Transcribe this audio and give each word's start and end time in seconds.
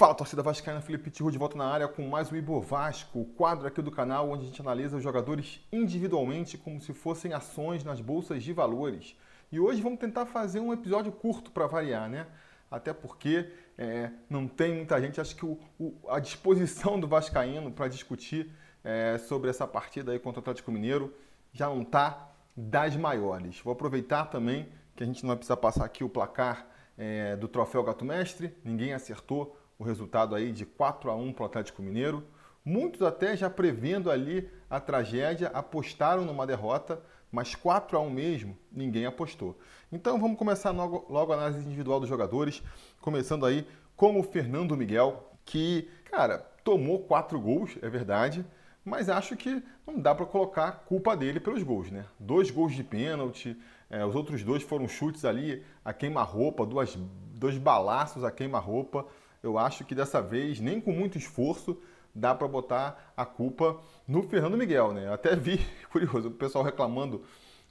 Fala, 0.00 0.14
torcida 0.14 0.42
vascaína, 0.42 0.80
Felipe 0.80 1.10
Tirro 1.10 1.30
de 1.30 1.36
volta 1.36 1.58
na 1.58 1.66
área 1.66 1.86
com 1.86 2.00
mais 2.08 2.32
um 2.32 2.34
Ibo 2.34 2.58
Vasco, 2.58 3.20
o 3.20 3.24
quadro 3.26 3.66
aqui 3.66 3.82
do 3.82 3.90
canal 3.90 4.30
onde 4.30 4.44
a 4.44 4.46
gente 4.46 4.58
analisa 4.58 4.96
os 4.96 5.02
jogadores 5.02 5.60
individualmente 5.70 6.56
como 6.56 6.80
se 6.80 6.94
fossem 6.94 7.34
ações 7.34 7.84
nas 7.84 8.00
bolsas 8.00 8.42
de 8.42 8.50
valores. 8.50 9.14
E 9.52 9.60
hoje 9.60 9.82
vamos 9.82 9.98
tentar 9.98 10.24
fazer 10.24 10.58
um 10.58 10.72
episódio 10.72 11.12
curto 11.12 11.50
para 11.50 11.66
variar, 11.66 12.08
né? 12.08 12.26
Até 12.70 12.94
porque 12.94 13.50
é, 13.76 14.10
não 14.30 14.48
tem 14.48 14.74
muita 14.74 14.98
gente, 14.98 15.20
acho 15.20 15.36
que 15.36 15.44
o, 15.44 15.60
o, 15.78 15.94
a 16.08 16.18
disposição 16.18 16.98
do 16.98 17.06
vascaíno 17.06 17.70
para 17.70 17.86
discutir 17.86 18.50
é, 18.82 19.18
sobre 19.18 19.50
essa 19.50 19.66
partida 19.66 20.12
aí 20.12 20.18
contra 20.18 20.38
o 20.38 20.40
Atlético 20.40 20.72
Mineiro 20.72 21.14
já 21.52 21.66
não 21.66 21.82
está 21.82 22.32
das 22.56 22.96
maiores. 22.96 23.60
Vou 23.60 23.74
aproveitar 23.74 24.24
também 24.30 24.66
que 24.96 25.02
a 25.02 25.06
gente 25.06 25.22
não 25.22 25.28
vai 25.28 25.36
precisar 25.36 25.58
passar 25.58 25.84
aqui 25.84 26.02
o 26.02 26.08
placar 26.08 26.66
é, 26.96 27.36
do 27.36 27.46
troféu 27.46 27.84
Gato 27.84 28.02
Mestre, 28.02 28.56
ninguém 28.64 28.94
acertou 28.94 29.59
o 29.80 29.82
resultado 29.82 30.34
aí 30.34 30.52
de 30.52 30.66
4 30.66 31.10
a 31.10 31.16
1 31.16 31.32
para 31.32 31.42
o 31.42 31.46
Atlético 31.46 31.80
Mineiro. 31.80 32.22
Muitos 32.62 33.00
até 33.00 33.34
já 33.34 33.48
prevendo 33.48 34.10
ali 34.10 34.46
a 34.68 34.78
tragédia, 34.78 35.48
apostaram 35.54 36.22
numa 36.22 36.46
derrota, 36.46 37.02
mas 37.32 37.54
4 37.54 37.96
a 37.96 38.00
1 38.00 38.10
mesmo, 38.10 38.58
ninguém 38.70 39.06
apostou. 39.06 39.58
Então 39.90 40.20
vamos 40.20 40.36
começar 40.36 40.70
logo, 40.70 41.06
logo 41.08 41.32
a 41.32 41.36
análise 41.36 41.64
individual 41.64 41.98
dos 41.98 42.10
jogadores, 42.10 42.62
começando 43.00 43.46
aí 43.46 43.66
com 43.96 44.20
o 44.20 44.22
Fernando 44.22 44.76
Miguel, 44.76 45.32
que, 45.46 45.88
cara, 46.10 46.38
tomou 46.62 46.98
quatro 47.04 47.40
gols, 47.40 47.78
é 47.80 47.88
verdade, 47.88 48.44
mas 48.84 49.08
acho 49.08 49.34
que 49.34 49.62
não 49.86 49.98
dá 49.98 50.14
para 50.14 50.26
colocar 50.26 50.84
culpa 50.84 51.16
dele 51.16 51.40
pelos 51.40 51.62
gols, 51.62 51.90
né? 51.90 52.04
Dois 52.18 52.50
gols 52.50 52.74
de 52.74 52.84
pênalti, 52.84 53.58
é, 53.88 54.04
os 54.04 54.14
outros 54.14 54.42
dois 54.42 54.62
foram 54.62 54.86
chutes 54.86 55.24
ali 55.24 55.64
a 55.82 55.94
queima-roupa, 55.94 56.66
dois 56.66 57.56
balaços 57.56 58.22
a 58.24 58.30
queima-roupa 58.30 59.06
eu 59.42 59.58
acho 59.58 59.84
que 59.84 59.94
dessa 59.94 60.20
vez, 60.20 60.60
nem 60.60 60.80
com 60.80 60.92
muito 60.92 61.16
esforço, 61.16 61.80
dá 62.14 62.34
para 62.34 62.48
botar 62.48 63.12
a 63.16 63.24
culpa 63.24 63.78
no 64.06 64.22
Fernando 64.22 64.56
Miguel, 64.56 64.92
né? 64.92 65.06
Eu 65.06 65.12
até 65.12 65.34
vi, 65.36 65.58
curioso, 65.90 66.28
o 66.28 66.32
pessoal 66.32 66.64
reclamando 66.64 67.22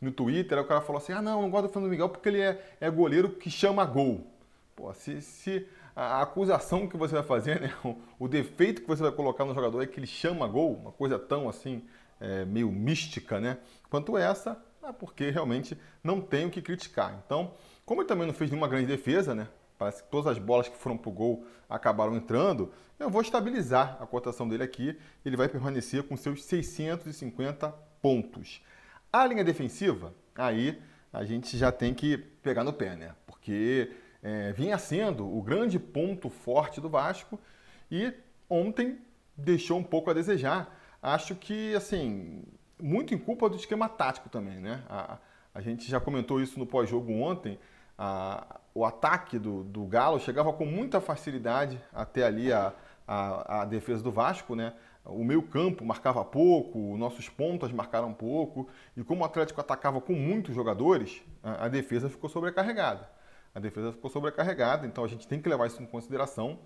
no 0.01 0.11
Twitter, 0.11 0.57
aí 0.57 0.63
o 0.63 0.67
cara 0.67 0.81
falou 0.81 1.01
assim, 1.01 1.11
ah 1.11 1.21
não, 1.21 1.41
não 1.41 1.49
gosto 1.49 1.67
do 1.67 1.73
Fernando 1.73 1.91
Miguel 1.91 2.09
porque 2.09 2.29
ele 2.29 2.41
é, 2.41 2.61
é 2.79 2.89
goleiro 2.89 3.29
que 3.29 3.49
chama 3.49 3.85
gol. 3.85 4.25
Pô, 4.75 4.93
se, 4.93 5.21
se 5.21 5.67
a 5.95 6.21
acusação 6.21 6.87
que 6.87 6.95
você 6.95 7.15
vai 7.15 7.23
fazer, 7.23 7.59
né, 7.59 7.73
o, 7.83 7.95
o, 8.17 8.27
defeito 8.27 8.81
que 8.81 8.87
você 8.87 9.03
vai 9.03 9.11
colocar 9.11 9.43
no 9.43 9.53
jogador 9.53 9.81
é 9.81 9.85
que 9.85 9.99
ele 9.99 10.07
chama 10.07 10.47
gol, 10.47 10.73
uma 10.73 10.91
coisa 10.91 11.19
tão 11.19 11.49
assim, 11.49 11.83
é, 12.19 12.45
meio 12.45 12.71
mística, 12.71 13.39
né? 13.39 13.57
Quanto 13.89 14.17
essa, 14.17 14.61
é 14.83 14.91
porque 14.93 15.29
realmente 15.29 15.77
não 16.03 16.21
tem 16.21 16.45
o 16.45 16.49
que 16.49 16.61
criticar. 16.61 17.21
Então, 17.25 17.53
como 17.85 18.01
ele 18.01 18.07
também 18.07 18.25
não 18.25 18.33
fez 18.33 18.49
nenhuma 18.49 18.67
grande 18.67 18.87
defesa, 18.87 19.35
né? 19.35 19.47
Parece 19.79 20.03
que 20.03 20.09
todas 20.09 20.27
as 20.27 20.37
bolas 20.37 20.67
que 20.67 20.77
foram 20.77 20.97
para 20.97 21.09
o 21.09 21.13
gol 21.13 21.45
acabaram 21.69 22.15
entrando, 22.15 22.71
eu 22.99 23.09
vou 23.09 23.21
estabilizar 23.21 23.97
a 24.01 24.05
cotação 24.05 24.47
dele 24.47 24.61
aqui, 24.61 24.99
ele 25.25 25.37
vai 25.37 25.47
permanecer 25.47 26.03
com 26.03 26.17
seus 26.17 26.43
650 26.43 27.69
pontos. 28.01 28.61
A 29.11 29.25
linha 29.25 29.43
defensiva, 29.43 30.13
aí 30.35 30.79
a 31.13 31.23
gente 31.23 31.57
já 31.57 31.71
tem 31.71 31.93
que 31.93 32.17
pegar 32.17 32.65
no 32.65 32.73
pé, 32.73 32.97
né? 32.97 33.15
Porque 33.25 33.91
é, 34.21 34.51
vinha 34.51 34.77
sendo 34.77 35.25
o 35.25 35.41
grande 35.41 35.79
ponto 35.79 36.29
forte 36.29 36.81
do 36.81 36.89
Vasco 36.89 37.39
e 37.89 38.13
ontem 38.49 38.99
deixou 39.35 39.79
um 39.79 39.83
pouco 39.83 40.09
a 40.09 40.13
desejar. 40.13 40.77
Acho 41.01 41.35
que, 41.35 41.73
assim, 41.73 42.43
muito 42.77 43.13
em 43.13 43.17
culpa 43.17 43.49
do 43.49 43.55
esquema 43.55 43.87
tático 43.87 44.27
também, 44.27 44.59
né? 44.59 44.83
A, 44.89 45.17
a 45.53 45.61
gente 45.61 45.89
já 45.89 46.01
comentou 46.01 46.41
isso 46.41 46.59
no 46.59 46.65
pós-jogo 46.65 47.13
ontem, 47.13 47.57
a, 48.01 48.61
o 48.73 48.85
ataque 48.85 49.37
do, 49.37 49.61
do 49.65 49.83
Galo 49.85 50.21
chegava 50.21 50.53
com 50.53 50.65
muita 50.65 51.01
facilidade 51.01 51.81
até 51.93 52.23
ali 52.23 52.51
a, 52.51 52.73
a, 53.05 53.61
a 53.61 53.65
defesa 53.65 54.01
do 54.01 54.09
Vasco, 54.09 54.55
né? 54.55 54.73
O 55.03 55.23
meio 55.23 55.41
campo 55.41 55.83
marcava 55.83 56.23
pouco, 56.23 56.95
nossos 56.97 57.27
pontas 57.27 57.73
marcaram 57.73 58.13
pouco, 58.13 58.69
e 58.95 59.03
como 59.03 59.21
o 59.21 59.25
Atlético 59.25 59.59
atacava 59.59 59.99
com 59.99 60.13
muitos 60.13 60.55
jogadores, 60.55 61.21
a, 61.43 61.65
a 61.65 61.67
defesa 61.67 62.09
ficou 62.09 62.29
sobrecarregada. 62.29 63.09
A 63.53 63.59
defesa 63.59 63.91
ficou 63.91 64.09
sobrecarregada, 64.09 64.87
então 64.87 65.03
a 65.03 65.07
gente 65.07 65.27
tem 65.27 65.41
que 65.41 65.49
levar 65.49 65.67
isso 65.67 65.81
em 65.83 65.85
consideração. 65.85 66.59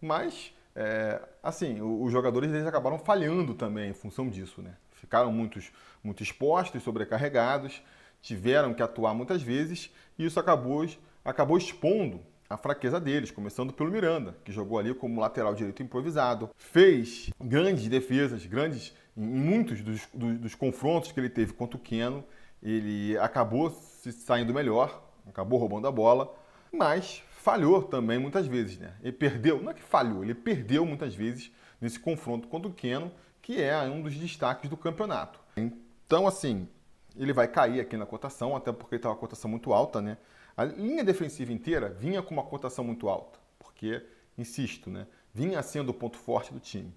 Mas, 0.00 0.52
é, 0.74 1.20
assim, 1.40 1.80
os 1.80 2.10
jogadores 2.10 2.50
eles 2.50 2.66
acabaram 2.66 2.98
falhando 2.98 3.54
também 3.54 3.90
em 3.90 3.94
função 3.94 4.28
disso, 4.28 4.60
né? 4.60 4.74
Ficaram 4.90 5.30
muitos, 5.30 5.70
muito 6.02 6.22
expostos, 6.24 6.82
sobrecarregados 6.82 7.82
tiveram 8.22 8.72
que 8.72 8.82
atuar 8.82 9.12
muitas 9.12 9.42
vezes 9.42 9.90
e 10.18 10.24
isso 10.24 10.40
acabou, 10.40 10.86
acabou 11.24 11.58
expondo 11.58 12.20
a 12.48 12.56
fraqueza 12.56 13.00
deles, 13.00 13.30
começando 13.30 13.72
pelo 13.72 13.90
Miranda, 13.90 14.36
que 14.44 14.52
jogou 14.52 14.78
ali 14.78 14.94
como 14.94 15.20
lateral 15.20 15.54
direito 15.54 15.82
improvisado, 15.82 16.50
fez 16.56 17.30
grandes 17.40 17.88
defesas, 17.88 18.46
grandes 18.46 18.94
em 19.16 19.22
muitos 19.22 19.82
dos, 19.82 20.06
dos, 20.12 20.38
dos 20.38 20.54
confrontos 20.54 21.12
que 21.12 21.20
ele 21.20 21.28
teve 21.28 21.52
contra 21.52 21.76
o 21.76 21.80
Keno, 21.80 22.24
ele 22.62 23.18
acabou 23.18 23.70
se 23.70 24.12
saindo 24.12 24.54
melhor, 24.54 25.02
acabou 25.26 25.58
roubando 25.58 25.88
a 25.88 25.92
bola, 25.92 26.32
mas 26.72 27.22
falhou 27.38 27.82
também 27.82 28.18
muitas 28.18 28.46
vezes, 28.46 28.78
né? 28.78 28.94
Ele 29.02 29.12
perdeu, 29.12 29.60
não 29.60 29.70
é 29.70 29.74
que 29.74 29.82
falhou, 29.82 30.22
ele 30.22 30.34
perdeu 30.34 30.86
muitas 30.86 31.14
vezes 31.14 31.50
nesse 31.80 31.98
confronto 31.98 32.48
contra 32.48 32.68
o 32.68 32.72
Keno, 32.72 33.10
que 33.40 33.60
é 33.60 33.76
um 33.82 34.00
dos 34.00 34.14
destaques 34.14 34.70
do 34.70 34.76
campeonato. 34.76 35.40
Então, 35.56 36.26
assim, 36.26 36.68
ele 37.16 37.32
vai 37.32 37.48
cair 37.48 37.80
aqui 37.80 37.96
na 37.96 38.06
cotação, 38.06 38.56
até 38.56 38.72
porque 38.72 38.96
está 38.96 39.08
uma 39.08 39.16
cotação 39.16 39.50
muito 39.50 39.72
alta, 39.72 40.00
né? 40.00 40.16
A 40.56 40.64
linha 40.64 41.02
defensiva 41.02 41.52
inteira 41.52 41.88
vinha 41.88 42.22
com 42.22 42.34
uma 42.34 42.42
cotação 42.42 42.84
muito 42.84 43.08
alta, 43.08 43.38
porque, 43.58 44.02
insisto, 44.36 44.90
né, 44.90 45.06
vinha 45.32 45.62
sendo 45.62 45.90
o 45.90 45.94
ponto 45.94 46.18
forte 46.18 46.52
do 46.52 46.60
time. 46.60 46.92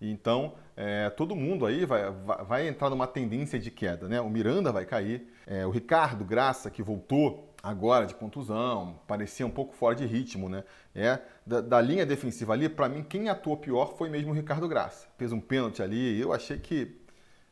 Então, 0.00 0.54
é, 0.76 1.10
todo 1.10 1.34
mundo 1.34 1.66
aí 1.66 1.84
vai, 1.84 2.10
vai, 2.10 2.44
vai, 2.44 2.68
entrar 2.68 2.88
numa 2.88 3.06
tendência 3.06 3.58
de 3.58 3.70
queda, 3.70 4.06
né? 4.06 4.20
O 4.20 4.30
Miranda 4.30 4.70
vai 4.70 4.84
cair, 4.84 5.28
é, 5.46 5.66
o 5.66 5.70
Ricardo 5.70 6.24
Graça, 6.24 6.70
que 6.70 6.82
voltou 6.82 7.52
agora 7.60 8.06
de 8.06 8.14
contusão, 8.14 9.00
parecia 9.08 9.44
um 9.44 9.50
pouco 9.50 9.74
fora 9.74 9.96
de 9.96 10.06
ritmo, 10.06 10.48
né? 10.48 10.62
É, 10.94 11.18
da, 11.44 11.60
da 11.60 11.80
linha 11.80 12.06
defensiva 12.06 12.52
ali, 12.52 12.68
para 12.68 12.88
mim, 12.88 13.02
quem 13.02 13.28
atuou 13.28 13.56
pior 13.56 13.96
foi 13.96 14.08
mesmo 14.08 14.30
o 14.30 14.34
Ricardo 14.34 14.68
Graça. 14.68 15.08
Fez 15.16 15.32
um 15.32 15.40
pênalti 15.40 15.82
ali, 15.82 16.20
eu 16.20 16.32
achei 16.32 16.58
que 16.58 16.96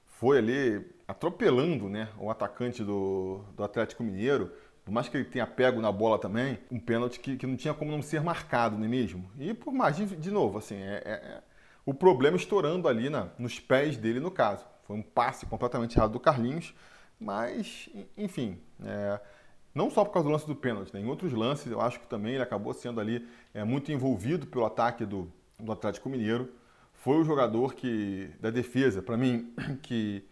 foi 0.07 0.39
ali 0.39 0.96
atropelando 1.07 1.89
né, 1.89 2.09
o 2.19 2.31
atacante 2.31 2.83
do, 2.83 3.45
do 3.57 3.63
Atlético 3.63 4.03
Mineiro, 4.03 4.51
por 4.85 4.93
mais 4.93 5.09
que 5.09 5.17
ele 5.17 5.25
tenha 5.25 5.47
pego 5.47 5.81
na 5.81 5.91
bola 5.91 6.19
também, 6.19 6.59
um 6.71 6.79
pênalti 6.79 7.19
que, 7.19 7.37
que 7.37 7.47
não 7.47 7.57
tinha 7.57 7.75
como 7.75 7.91
não 7.91 8.03
ser 8.03 8.23
marcado, 8.23 8.77
não 8.77 8.85
é 8.85 8.89
mesmo? 8.89 9.29
E 9.39 9.53
por 9.53 9.73
mais, 9.73 9.97
de, 9.97 10.07
de 10.07 10.31
novo, 10.31 10.59
assim, 10.59 10.77
é, 10.77 11.03
é, 11.05 11.11
é, 11.11 11.43
o 11.85 11.93
problema 11.93 12.37
estourando 12.37 12.89
ali 12.89 13.11
na, 13.11 13.29
nos 13.39 13.59
pés 13.59 13.97
dele, 13.97 14.21
no 14.21 14.31
caso. 14.31 14.65
Foi 14.85 14.97
um 14.97 15.03
passe 15.03 15.45
completamente 15.47 15.97
errado 15.97 16.13
do 16.13 16.21
Carlinhos, 16.21 16.73
mas, 17.19 17.89
enfim, 18.17 18.61
é, 18.85 19.21
não 19.75 19.91
só 19.91 20.05
por 20.05 20.13
causa 20.13 20.29
do 20.29 20.33
lance 20.33 20.47
do 20.47 20.55
pênalti, 20.55 20.95
né? 20.95 21.01
em 21.01 21.07
outros 21.07 21.33
lances 21.33 21.71
eu 21.71 21.81
acho 21.81 21.99
que 21.99 22.07
também 22.07 22.35
ele 22.35 22.43
acabou 22.43 22.73
sendo 22.73 23.01
ali 23.01 23.27
é, 23.53 23.65
muito 23.65 23.91
envolvido 23.91 24.47
pelo 24.47 24.65
ataque 24.65 25.05
do, 25.05 25.31
do 25.59 25.73
Atlético 25.73 26.09
Mineiro. 26.09 26.49
Foi 26.95 27.17
o 27.17 27.25
jogador 27.25 27.75
que 27.75 28.31
da 28.41 28.51
defesa, 28.51 29.03
para 29.03 29.17
mim, 29.17 29.53
que 29.83 30.25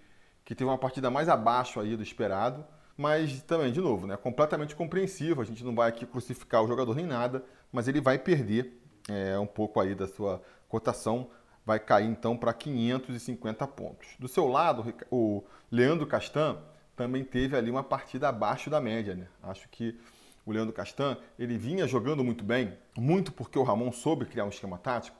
que 0.44 0.54
teve 0.54 0.68
uma 0.68 0.78
partida 0.78 1.10
mais 1.10 1.28
abaixo 1.28 1.80
aí 1.80 1.96
do 1.96 2.02
esperado, 2.02 2.64
mas 2.96 3.42
também, 3.42 3.72
de 3.72 3.80
novo, 3.80 4.06
né, 4.06 4.16
completamente 4.16 4.76
compreensivo, 4.76 5.40
a 5.40 5.44
gente 5.44 5.64
não 5.64 5.74
vai 5.74 5.88
aqui 5.88 6.06
crucificar 6.06 6.62
o 6.62 6.68
jogador 6.68 6.94
nem 6.94 7.06
nada, 7.06 7.44
mas 7.72 7.88
ele 7.88 8.00
vai 8.00 8.18
perder 8.18 8.80
é, 9.08 9.38
um 9.38 9.46
pouco 9.46 9.80
aí 9.80 9.94
da 9.94 10.06
sua 10.06 10.42
cotação, 10.68 11.28
vai 11.66 11.78
cair 11.78 12.06
então 12.06 12.36
para 12.36 12.52
550 12.52 13.66
pontos. 13.68 14.08
Do 14.18 14.28
seu 14.28 14.46
lado, 14.46 14.94
o 15.10 15.42
Leandro 15.70 16.06
Castan 16.06 16.58
também 16.94 17.24
teve 17.24 17.56
ali 17.56 17.70
uma 17.70 17.82
partida 17.82 18.28
abaixo 18.28 18.70
da 18.70 18.80
média, 18.80 19.14
né? 19.14 19.26
Acho 19.42 19.68
que 19.68 19.98
o 20.46 20.52
Leandro 20.52 20.72
Castan, 20.72 21.16
ele 21.38 21.56
vinha 21.56 21.86
jogando 21.86 22.22
muito 22.22 22.44
bem, 22.44 22.76
muito 22.96 23.32
porque 23.32 23.58
o 23.58 23.62
Ramon 23.62 23.90
soube 23.90 24.26
criar 24.26 24.44
um 24.44 24.50
esquema 24.50 24.78
tático, 24.78 25.16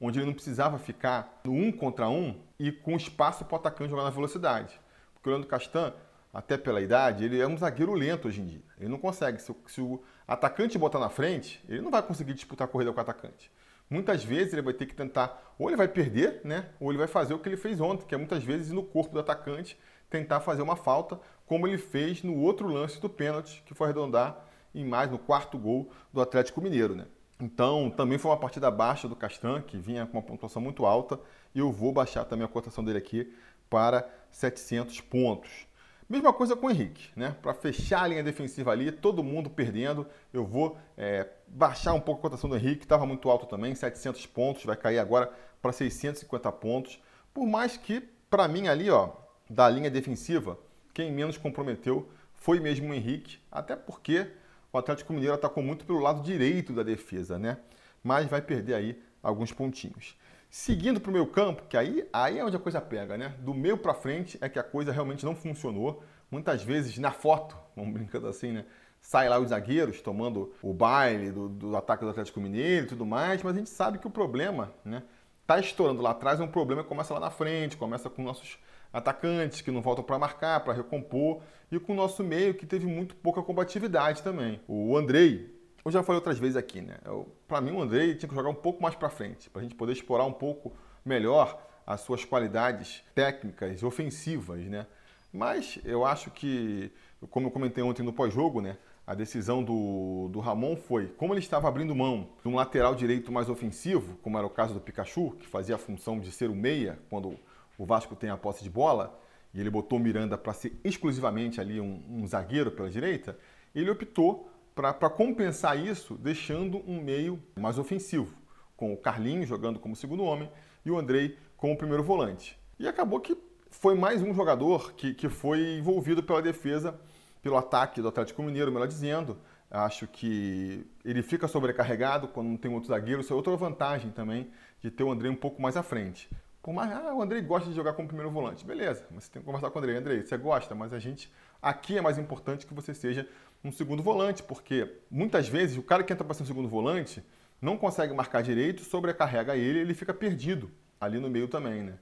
onde 0.00 0.18
ele 0.18 0.26
não 0.26 0.34
precisava 0.34 0.78
ficar 0.78 1.40
no 1.44 1.52
um 1.52 1.72
contra 1.72 2.08
um 2.08 2.40
e 2.58 2.70
com 2.70 2.96
espaço 2.96 3.44
para 3.44 3.54
o 3.54 3.58
atacante 3.58 3.90
jogar 3.90 4.04
na 4.04 4.10
velocidade. 4.10 4.80
Porque 5.14 5.28
o 5.28 5.32
Leandro 5.32 5.48
Castan, 5.48 5.92
até 6.32 6.56
pela 6.56 6.80
idade, 6.80 7.24
ele 7.24 7.40
é 7.40 7.46
um 7.46 7.56
zagueiro 7.56 7.94
lento 7.94 8.28
hoje 8.28 8.40
em 8.40 8.46
dia. 8.46 8.62
Ele 8.78 8.88
não 8.88 8.98
consegue. 8.98 9.40
Se, 9.40 9.54
se 9.66 9.80
o 9.80 10.02
atacante 10.26 10.78
botar 10.78 10.98
na 10.98 11.08
frente, 11.08 11.62
ele 11.68 11.80
não 11.80 11.90
vai 11.90 12.02
conseguir 12.02 12.34
disputar 12.34 12.66
a 12.66 12.70
corrida 12.70 12.92
com 12.92 12.98
o 12.98 13.02
atacante. 13.02 13.50
Muitas 13.90 14.22
vezes 14.22 14.52
ele 14.52 14.62
vai 14.62 14.74
ter 14.74 14.86
que 14.86 14.94
tentar, 14.94 15.54
ou 15.58 15.68
ele 15.68 15.76
vai 15.76 15.88
perder, 15.88 16.42
né? 16.44 16.68
Ou 16.78 16.90
ele 16.90 16.98
vai 16.98 17.06
fazer 17.06 17.32
o 17.32 17.38
que 17.38 17.48
ele 17.48 17.56
fez 17.56 17.80
ontem, 17.80 18.06
que 18.06 18.14
é 18.14 18.18
muitas 18.18 18.44
vezes 18.44 18.70
no 18.70 18.82
corpo 18.82 19.14
do 19.14 19.20
atacante 19.20 19.78
tentar 20.10 20.40
fazer 20.40 20.62
uma 20.62 20.76
falta, 20.76 21.18
como 21.46 21.66
ele 21.66 21.78
fez 21.78 22.22
no 22.22 22.36
outro 22.36 22.68
lance 22.68 23.00
do 23.00 23.08
pênalti, 23.08 23.62
que 23.64 23.74
foi 23.74 23.86
arredondar 23.86 24.44
em 24.74 24.84
mais 24.84 25.10
no 25.10 25.18
quarto 25.18 25.58
gol 25.58 25.90
do 26.12 26.20
Atlético 26.20 26.60
Mineiro, 26.60 26.94
né? 26.94 27.06
Então, 27.40 27.88
também 27.90 28.18
foi 28.18 28.30
uma 28.30 28.36
partida 28.36 28.70
baixa 28.70 29.08
do 29.08 29.14
Castan, 29.14 29.62
que 29.62 29.76
vinha 29.78 30.06
com 30.06 30.16
uma 30.16 30.22
pontuação 30.22 30.60
muito 30.60 30.84
alta, 30.84 31.20
e 31.54 31.60
eu 31.60 31.70
vou 31.70 31.92
baixar 31.92 32.24
também 32.24 32.44
a 32.44 32.48
cotação 32.48 32.84
dele 32.84 32.98
aqui 32.98 33.32
para 33.70 34.08
700 34.30 35.00
pontos. 35.02 35.68
Mesma 36.08 36.32
coisa 36.32 36.56
com 36.56 36.66
o 36.66 36.70
Henrique, 36.70 37.10
né? 37.14 37.36
Para 37.42 37.52
fechar 37.52 38.02
a 38.02 38.06
linha 38.06 38.22
defensiva 38.22 38.72
ali, 38.72 38.90
todo 38.90 39.22
mundo 39.22 39.50
perdendo, 39.50 40.06
eu 40.32 40.44
vou 40.44 40.78
é, 40.96 41.28
baixar 41.46 41.92
um 41.92 42.00
pouco 42.00 42.20
a 42.20 42.22
cotação 42.22 42.48
do 42.48 42.56
Henrique, 42.56 42.84
estava 42.84 43.04
muito 43.04 43.28
alto 43.28 43.46
também, 43.46 43.74
700 43.74 44.24
pontos, 44.26 44.64
vai 44.64 44.74
cair 44.74 44.98
agora 44.98 45.30
para 45.60 45.70
650 45.70 46.50
pontos. 46.52 46.98
Por 47.34 47.46
mais 47.46 47.76
que, 47.76 48.00
para 48.30 48.48
mim 48.48 48.68
ali, 48.68 48.88
ó, 48.88 49.10
da 49.50 49.68
linha 49.68 49.90
defensiva, 49.90 50.58
quem 50.94 51.12
menos 51.12 51.36
comprometeu 51.36 52.08
foi 52.34 52.58
mesmo 52.58 52.90
o 52.90 52.94
Henrique, 52.94 53.38
até 53.52 53.76
porque 53.76 54.28
o 54.72 54.78
Atlético 54.78 55.12
Mineiro 55.12 55.34
atacou 55.34 55.62
muito 55.62 55.84
pelo 55.84 55.98
lado 55.98 56.22
direito 56.22 56.72
da 56.72 56.82
defesa, 56.82 57.38
né? 57.38 57.58
Mas 58.02 58.26
vai 58.26 58.42
perder 58.42 58.74
aí 58.74 59.02
alguns 59.22 59.52
pontinhos. 59.52 60.16
Seguindo 60.50 61.00
para 61.00 61.10
o 61.10 61.12
meu 61.12 61.26
campo, 61.26 61.62
que 61.68 61.76
aí, 61.76 62.08
aí 62.12 62.38
é 62.38 62.44
onde 62.44 62.56
a 62.56 62.60
coisa 62.60 62.80
pega, 62.80 63.18
né? 63.18 63.34
Do 63.40 63.52
meio 63.52 63.76
para 63.76 63.92
frente 63.94 64.38
é 64.40 64.48
que 64.48 64.58
a 64.58 64.62
coisa 64.62 64.92
realmente 64.92 65.24
não 65.24 65.34
funcionou. 65.34 66.02
Muitas 66.30 66.62
vezes 66.62 66.96
na 66.98 67.10
foto, 67.10 67.56
vamos 67.76 67.92
brincando 67.92 68.26
assim, 68.28 68.52
né? 68.52 68.64
Sai 69.00 69.28
lá 69.28 69.38
os 69.38 69.50
zagueiros 69.50 70.00
tomando 70.00 70.52
o 70.62 70.72
baile 70.72 71.30
do, 71.30 71.48
do 71.48 71.76
ataque 71.76 72.04
do 72.04 72.10
Atlético 72.10 72.40
Mineiro 72.40 72.86
e 72.86 72.88
tudo 72.88 73.06
mais, 73.06 73.42
mas 73.42 73.54
a 73.54 73.58
gente 73.58 73.70
sabe 73.70 73.98
que 73.98 74.06
o 74.06 74.10
problema, 74.10 74.72
né? 74.84 75.02
Tá 75.46 75.58
estourando 75.58 76.02
lá 76.02 76.10
atrás, 76.10 76.40
é 76.40 76.42
um 76.42 76.48
problema 76.48 76.82
que 76.82 76.88
começa 76.88 77.14
lá 77.14 77.20
na 77.20 77.30
frente, 77.30 77.76
começa 77.76 78.10
com 78.10 78.22
nossos 78.22 78.58
atacantes 78.92 79.60
que 79.60 79.70
não 79.70 79.82
voltam 79.82 80.04
para 80.04 80.18
marcar, 80.18 80.60
para 80.60 80.72
recompor, 80.72 81.42
e 81.70 81.78
com 81.78 81.92
o 81.92 81.96
nosso 81.96 82.24
meio 82.24 82.54
que 82.54 82.66
teve 82.66 82.86
muito 82.86 83.14
pouca 83.16 83.42
combatividade 83.42 84.22
também. 84.22 84.60
O 84.66 84.96
Andrei, 84.96 85.54
eu 85.84 85.90
já 85.90 86.02
falei 86.02 86.16
outras 86.16 86.38
vezes 86.38 86.56
aqui, 86.56 86.80
né? 86.80 86.98
Para 87.46 87.60
mim, 87.60 87.72
o 87.72 87.82
Andrei 87.82 88.14
tinha 88.14 88.28
que 88.28 88.34
jogar 88.34 88.50
um 88.50 88.54
pouco 88.54 88.82
mais 88.82 88.94
para 88.94 89.08
frente, 89.08 89.50
para 89.50 89.60
a 89.60 89.62
gente 89.62 89.74
poder 89.74 89.92
explorar 89.92 90.24
um 90.24 90.32
pouco 90.32 90.72
melhor 91.04 91.66
as 91.86 92.00
suas 92.00 92.24
qualidades 92.24 93.02
técnicas, 93.14 93.82
ofensivas, 93.82 94.60
né? 94.66 94.86
Mas 95.32 95.78
eu 95.84 96.04
acho 96.04 96.30
que, 96.30 96.90
como 97.30 97.46
eu 97.46 97.50
comentei 97.50 97.82
ontem 97.82 98.02
no 98.02 98.12
pós-jogo, 98.12 98.60
né? 98.60 98.76
A 99.06 99.14
decisão 99.14 99.62
do, 99.62 100.28
do 100.30 100.38
Ramon 100.38 100.76
foi, 100.76 101.06
como 101.06 101.32
ele 101.32 101.40
estava 101.40 101.66
abrindo 101.66 101.94
mão 101.94 102.28
de 102.42 102.48
um 102.48 102.54
lateral 102.54 102.94
direito 102.94 103.32
mais 103.32 103.48
ofensivo, 103.48 104.18
como 104.22 104.36
era 104.36 104.46
o 104.46 104.50
caso 104.50 104.74
do 104.74 104.80
Pikachu, 104.80 105.30
que 105.38 105.46
fazia 105.46 105.76
a 105.76 105.78
função 105.78 106.20
de 106.20 106.30
ser 106.30 106.50
o 106.50 106.54
meia 106.54 106.98
quando 107.08 107.38
o 107.78 107.86
Vasco 107.86 108.14
tem 108.14 108.28
a 108.28 108.36
posse 108.36 108.62
de 108.62 108.68
bola, 108.68 109.18
e 109.54 109.60
ele 109.60 109.70
botou 109.70 109.98
Miranda 109.98 110.36
para 110.36 110.52
ser 110.52 110.78
exclusivamente 110.84 111.60
ali 111.60 111.80
um, 111.80 112.02
um 112.10 112.26
zagueiro 112.26 112.70
pela 112.70 112.90
direita, 112.90 113.38
ele 113.74 113.90
optou 113.90 114.50
para 114.74 115.10
compensar 115.10 115.78
isso, 115.78 116.14
deixando 116.14 116.78
um 116.86 117.00
meio 117.00 117.42
mais 117.58 117.78
ofensivo, 117.78 118.32
com 118.76 118.92
o 118.92 118.96
Carlinhos 118.96 119.48
jogando 119.48 119.78
como 119.78 119.96
segundo 119.96 120.22
homem 120.22 120.50
e 120.84 120.90
o 120.90 120.98
Andrei 120.98 121.36
como 121.56 121.76
primeiro 121.76 122.02
volante. 122.02 122.58
E 122.78 122.86
acabou 122.86 123.20
que 123.20 123.36
foi 123.70 123.94
mais 123.94 124.22
um 124.22 124.32
jogador 124.32 124.92
que, 124.92 125.14
que 125.14 125.28
foi 125.28 125.78
envolvido 125.78 126.22
pela 126.22 126.40
defesa, 126.40 126.98
pelo 127.42 127.56
ataque 127.56 128.00
do 128.00 128.08
Atlético 128.08 128.42
Mineiro, 128.42 128.70
melhor 128.70 128.86
dizendo. 128.86 129.38
Acho 129.70 130.06
que 130.06 130.86
ele 131.04 131.22
fica 131.22 131.46
sobrecarregado 131.46 132.28
quando 132.28 132.48
não 132.48 132.56
tem 132.56 132.72
outro 132.72 132.88
zagueiro. 132.88 133.20
Isso 133.20 133.32
é 133.32 133.36
outra 133.36 133.54
vantagem 133.56 134.10
também 134.10 134.50
de 134.80 134.90
ter 134.90 135.02
o 135.02 135.10
Andrei 135.10 135.30
um 135.30 135.36
pouco 135.36 135.60
mais 135.60 135.76
à 135.76 135.82
frente. 135.82 136.30
Por 136.62 136.72
mais, 136.72 136.90
ah, 136.92 137.14
o 137.14 137.22
Andrei 137.22 137.40
gosta 137.40 137.68
de 137.68 137.74
jogar 137.74 137.92
como 137.92 138.08
primeiro 138.08 138.30
volante. 138.30 138.64
Beleza, 138.64 139.06
mas 139.10 139.24
você 139.24 139.30
tem 139.32 139.42
que 139.42 139.46
conversar 139.46 139.70
com 139.70 139.78
o 139.78 139.82
Andrei. 139.82 139.96
Andrei, 139.96 140.22
você 140.22 140.36
gosta, 140.36 140.74
mas 140.74 140.92
a 140.92 140.98
gente. 140.98 141.32
Aqui 141.60 141.98
é 141.98 142.00
mais 142.00 142.18
importante 142.18 142.66
que 142.66 142.74
você 142.74 142.94
seja 142.94 143.28
um 143.64 143.72
segundo 143.72 144.02
volante, 144.02 144.42
porque 144.42 145.00
muitas 145.10 145.48
vezes 145.48 145.76
o 145.76 145.82
cara 145.82 146.02
que 146.02 146.12
entra 146.12 146.24
para 146.24 146.34
ser 146.34 146.42
um 146.44 146.46
segundo 146.46 146.68
volante 146.68 147.22
não 147.60 147.76
consegue 147.76 148.14
marcar 148.14 148.42
direito, 148.42 148.82
sobrecarrega 148.82 149.56
ele 149.56 149.80
ele 149.80 149.94
fica 149.94 150.14
perdido 150.14 150.70
ali 151.00 151.18
no 151.18 151.28
meio 151.28 151.48
também, 151.48 151.82
né? 151.82 151.98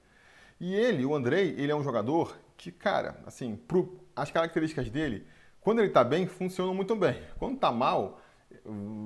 E 0.59 0.73
ele, 0.75 1.05
o 1.05 1.15
Andrei, 1.15 1.55
ele 1.57 1.71
é 1.71 1.75
um 1.75 1.83
jogador 1.83 2.37
que, 2.55 2.71
cara, 2.71 3.21
assim, 3.25 3.55
pro, 3.55 3.99
as 4.15 4.31
características 4.31 4.89
dele, 4.89 5.25
quando 5.61 5.79
ele 5.79 5.89
tá 5.89 6.03
bem, 6.03 6.25
funcionam 6.25 6.73
muito 6.73 6.95
bem. 6.95 7.21
Quando 7.37 7.59
tá 7.59 7.71
mal, 7.71 8.19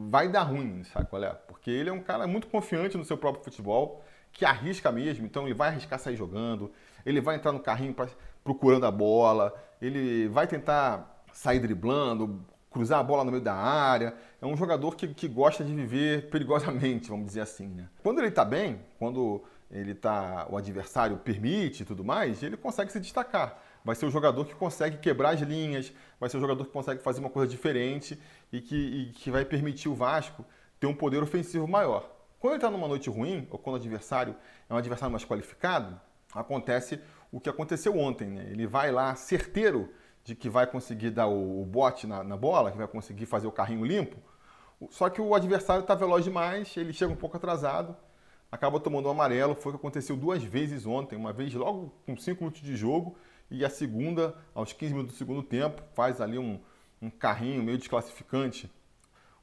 vai 0.09 0.29
dar 0.29 0.43
ruim, 0.43 0.83
sabe 0.85 1.09
qual 1.09 1.23
é? 1.23 1.29
Porque 1.29 1.69
ele 1.69 1.89
é 1.89 1.93
um 1.93 2.01
cara 2.01 2.25
muito 2.25 2.47
confiante 2.47 2.97
no 2.97 3.03
seu 3.03 3.17
próprio 3.17 3.43
futebol, 3.43 4.03
que 4.31 4.45
arrisca 4.45 4.91
mesmo, 4.91 5.25
então 5.25 5.45
ele 5.45 5.53
vai 5.53 5.69
arriscar 5.69 5.99
sair 5.99 6.15
jogando, 6.15 6.71
ele 7.05 7.21
vai 7.21 7.35
entrar 7.35 7.51
no 7.51 7.59
carrinho 7.59 7.93
pra, 7.93 8.07
procurando 8.43 8.85
a 8.85 8.91
bola, 8.91 9.53
ele 9.81 10.27
vai 10.27 10.47
tentar 10.47 11.23
sair 11.33 11.59
driblando, 11.59 12.45
cruzar 12.69 12.99
a 12.99 13.03
bola 13.03 13.23
no 13.23 13.31
meio 13.31 13.43
da 13.43 13.53
área. 13.53 14.15
É 14.41 14.45
um 14.45 14.55
jogador 14.55 14.95
que, 14.95 15.07
que 15.09 15.27
gosta 15.27 15.63
de 15.63 15.73
viver 15.73 16.29
perigosamente, 16.29 17.09
vamos 17.09 17.27
dizer 17.27 17.41
assim. 17.41 17.67
Né? 17.67 17.87
Quando 18.01 18.19
ele 18.19 18.29
está 18.29 18.45
bem, 18.45 18.79
quando 18.97 19.43
ele 19.69 19.93
tá, 19.93 20.47
o 20.49 20.57
adversário 20.57 21.17
permite 21.17 21.83
e 21.83 21.85
tudo 21.85 22.03
mais, 22.03 22.41
ele 22.41 22.57
consegue 22.57 22.91
se 22.91 22.99
destacar. 22.99 23.61
Vai 23.83 23.95
ser 23.95 24.05
o 24.05 24.11
jogador 24.11 24.45
que 24.45 24.53
consegue 24.53 24.97
quebrar 24.97 25.31
as 25.31 25.41
linhas, 25.41 25.91
vai 26.19 26.29
ser 26.29 26.37
o 26.37 26.39
jogador 26.39 26.65
que 26.65 26.71
consegue 26.71 27.01
fazer 27.01 27.19
uma 27.19 27.29
coisa 27.29 27.49
diferente 27.49 28.19
e 28.51 28.61
que, 28.61 28.75
e 28.75 29.05
que 29.13 29.31
vai 29.31 29.43
permitir 29.43 29.89
o 29.89 29.95
Vasco 29.95 30.45
ter 30.79 30.87
um 30.87 30.93
poder 30.93 31.21
ofensivo 31.21 31.67
maior. 31.67 32.09
Quando 32.41 32.53
ele 32.53 32.57
está 32.57 32.71
numa 32.71 32.87
noite 32.87 33.07
ruim, 33.07 33.47
ou 33.51 33.59
quando 33.59 33.75
o 33.75 33.77
adversário 33.77 34.35
é 34.67 34.73
um 34.73 34.77
adversário 34.77 35.11
mais 35.11 35.23
qualificado, 35.23 36.01
acontece 36.33 36.99
o 37.31 37.39
que 37.39 37.47
aconteceu 37.47 37.95
ontem. 37.95 38.31
Né? 38.31 38.47
Ele 38.49 38.65
vai 38.65 38.91
lá 38.91 39.13
certeiro 39.13 39.93
de 40.23 40.33
que 40.33 40.49
vai 40.49 40.65
conseguir 40.65 41.11
dar 41.11 41.27
o, 41.27 41.63
bote 41.63 42.07
na, 42.07 42.23
na, 42.23 42.35
bola, 42.35 42.71
que 42.71 42.79
vai 42.79 42.87
conseguir 42.87 43.27
fazer 43.27 43.45
o 43.45 43.51
carrinho 43.51 43.85
limpo. 43.85 44.17
Só 44.89 45.07
que 45.07 45.21
o 45.21 45.35
adversário 45.35 45.81
está 45.81 45.93
veloz 45.93 46.23
demais, 46.23 46.75
ele 46.77 46.91
chega 46.93 47.13
um 47.13 47.15
pouco 47.15 47.37
atrasado, 47.37 47.95
acaba 48.51 48.79
tomando 48.79 49.07
um 49.07 49.11
amarelo. 49.11 49.53
Foi 49.53 49.71
o 49.71 49.75
que 49.75 49.79
aconteceu 49.79 50.17
duas 50.17 50.43
vezes 50.43 50.87
ontem, 50.87 51.15
uma 51.15 51.31
vez 51.31 51.53
logo 51.53 51.93
com 52.07 52.17
5 52.17 52.43
minutos 52.43 52.61
de 52.63 52.75
jogo 52.75 53.15
e 53.51 53.63
a 53.63 53.69
segunda, 53.69 54.35
aos 54.55 54.73
15 54.73 54.93
minutos 54.93 55.13
do 55.13 55.17
segundo 55.19 55.43
tempo, 55.43 55.83
faz 55.93 56.19
ali 56.19 56.39
um, 56.39 56.59
um 56.99 57.11
carrinho 57.11 57.61
meio 57.61 57.77
desclassificante. 57.77 58.67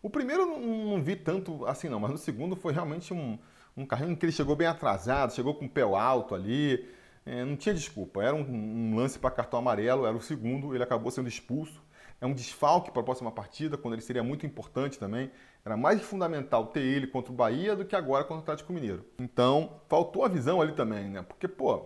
O 0.03 0.09
primeiro 0.09 0.47
não, 0.47 0.61
não, 0.61 1.03
vi 1.03 1.17
tanto 1.17 1.67
assim 1.67 1.89
não, 1.89 1.99
mas 1.99 2.11
no 2.11 2.19
segundo 2.19 2.55
foi 2.55 2.73
realmente 2.73 3.13
um, 3.13 3.39
um 3.77 3.85
carrinho 3.85 4.17
que 4.17 4.25
ele 4.25 4.33
chegou 4.33 4.55
bem 4.55 4.67
atrasado, 4.67 5.33
chegou 5.33 5.55
com 5.55 5.65
o 5.65 5.69
pé 5.69 5.83
alto 5.83 6.35
ali, 6.35 6.89
é, 7.27 7.45
não 7.45 7.57
tinha 7.57 7.75
desculpa. 7.75 8.23
Era 8.23 8.35
um, 8.35 8.41
um 8.41 8.97
lance 8.97 9.19
para 9.19 9.31
cartão 9.31 9.59
amarelo, 9.59 10.07
era 10.07 10.17
o 10.17 10.21
segundo, 10.21 10.75
ele 10.75 10.83
acabou 10.83 11.11
sendo 11.11 11.29
expulso. 11.29 11.83
É 12.21 12.27
um 12.27 12.33
desfalque 12.33 12.91
para 12.91 13.01
a 13.01 13.05
próxima 13.05 13.31
partida, 13.31 13.77
quando 13.77 13.95
ele 13.95 14.03
seria 14.03 14.25
muito 14.25 14.45
importante 14.45 14.99
também. 14.99 15.31
Era 15.65 15.77
mais 15.77 16.03
fundamental 16.03 16.67
ter 16.67 16.81
ele 16.81 17.07
contra 17.07 17.33
o 17.33 17.35
Bahia 17.35 17.77
do 17.77 17.85
que 17.85 17.95
agora 17.95 18.25
contra 18.25 18.41
o 18.41 18.43
Atlético 18.43 18.73
Mineiro. 18.73 19.05
Então, 19.19 19.81
faltou 19.89 20.25
a 20.25 20.29
visão 20.29 20.61
ali 20.61 20.73
também, 20.73 21.09
né? 21.09 21.23
Porque, 21.23 21.47
pô, 21.47 21.85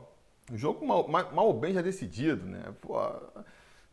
o 0.51 0.57
jogo 0.57 0.87
mal, 0.87 1.07
mal 1.09 1.47
ou 1.47 1.53
bem 1.53 1.75
já 1.75 1.83
decidido, 1.83 2.47
né? 2.47 2.63
Pô, 2.81 2.99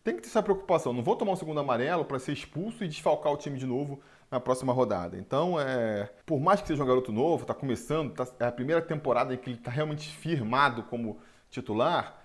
tem 0.03 0.15
que 0.15 0.21
ter 0.21 0.29
essa 0.29 0.41
preocupação. 0.41 0.93
Não 0.93 1.03
vou 1.03 1.15
tomar 1.15 1.33
um 1.33 1.35
segundo 1.35 1.59
amarelo 1.59 2.05
para 2.05 2.19
ser 2.19 2.31
expulso 2.31 2.83
e 2.83 2.87
desfalcar 2.87 3.33
o 3.33 3.37
time 3.37 3.57
de 3.57 3.65
novo 3.65 3.99
na 4.29 4.39
próxima 4.39 4.71
rodada. 4.71 5.17
Então, 5.17 5.59
é, 5.59 6.09
por 6.25 6.39
mais 6.39 6.61
que 6.61 6.67
seja 6.67 6.83
um 6.83 6.87
garoto 6.87 7.11
novo, 7.11 7.43
está 7.43 7.53
começando, 7.53 8.13
tá, 8.13 8.27
é 8.39 8.45
a 8.45 8.51
primeira 8.51 8.81
temporada 8.81 9.33
em 9.33 9.37
que 9.37 9.49
ele 9.49 9.57
está 9.57 9.71
realmente 9.71 10.09
firmado 10.09 10.83
como 10.83 11.19
titular, 11.49 12.19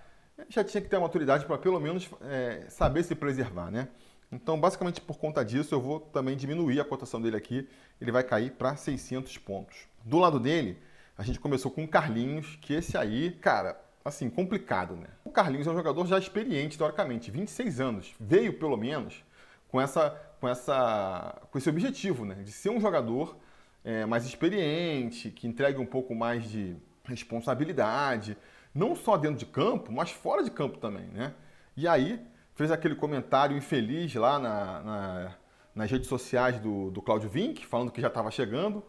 já 0.49 0.63
tinha 0.63 0.81
que 0.81 0.89
ter 0.89 0.97
a 0.97 0.99
maturidade 0.99 1.45
para 1.45 1.57
pelo 1.57 1.79
menos 1.79 2.09
é, 2.21 2.65
saber 2.69 3.03
se 3.03 3.15
preservar, 3.15 3.71
né? 3.71 3.87
Então, 4.31 4.59
basicamente 4.59 4.99
por 4.99 5.17
conta 5.17 5.45
disso, 5.45 5.73
eu 5.73 5.81
vou 5.81 5.99
também 5.99 6.35
diminuir 6.35 6.79
a 6.79 6.85
cotação 6.85 7.21
dele 7.21 7.37
aqui. 7.37 7.69
Ele 8.01 8.11
vai 8.11 8.23
cair 8.23 8.51
para 8.51 8.75
600 8.75 9.37
pontos. 9.37 9.77
Do 10.03 10.17
lado 10.17 10.39
dele, 10.39 10.77
a 11.17 11.23
gente 11.23 11.39
começou 11.39 11.71
com 11.71 11.83
o 11.83 11.87
Carlinhos, 11.87 12.57
que 12.61 12.73
esse 12.73 12.97
aí, 12.97 13.31
cara, 13.31 13.79
assim, 14.03 14.29
complicado, 14.29 14.95
né? 14.95 15.07
O 15.23 15.31
Carlinhos 15.31 15.67
é 15.67 15.71
um 15.71 15.75
jogador 15.75 16.05
já 16.05 16.19
experiente, 16.19 16.77
teoricamente, 16.77 17.31
26 17.31 17.79
anos. 17.79 18.15
Veio, 18.19 18.59
pelo 18.59 18.75
menos, 18.75 19.23
com, 19.69 19.79
essa, 19.79 20.19
com, 20.45 20.49
essa, 20.49 21.41
com 21.49 21.57
esse 21.57 21.67
objetivo, 21.67 22.23
né? 22.23 22.35
De 22.35 22.51
ser 22.51 22.69
um 22.69 22.79
jogador 22.79 23.35
é, 23.83 24.05
mais 24.05 24.25
experiente, 24.25 25.31
que 25.31 25.47
entregue 25.47 25.79
um 25.79 25.85
pouco 25.87 26.13
mais 26.13 26.47
de 26.47 26.75
responsabilidade, 27.03 28.37
não 28.73 28.95
só 28.95 29.17
dentro 29.17 29.37
de 29.37 29.45
campo, 29.47 29.91
mas 29.91 30.11
fora 30.11 30.43
de 30.43 30.51
campo 30.51 30.77
também, 30.77 31.07
né? 31.07 31.33
E 31.75 31.87
aí 31.87 32.23
fez 32.53 32.71
aquele 32.71 32.93
comentário 32.93 33.57
infeliz 33.57 34.13
lá 34.13 34.37
na, 34.37 34.83
na, 34.83 35.35
nas 35.73 35.89
redes 35.89 36.07
sociais 36.07 36.59
do, 36.59 36.91
do 36.91 37.01
Claudio 37.01 37.27
Vink, 37.27 37.65
falando 37.65 37.91
que 37.91 37.99
já 37.99 38.07
estava 38.07 38.29
chegando, 38.29 38.83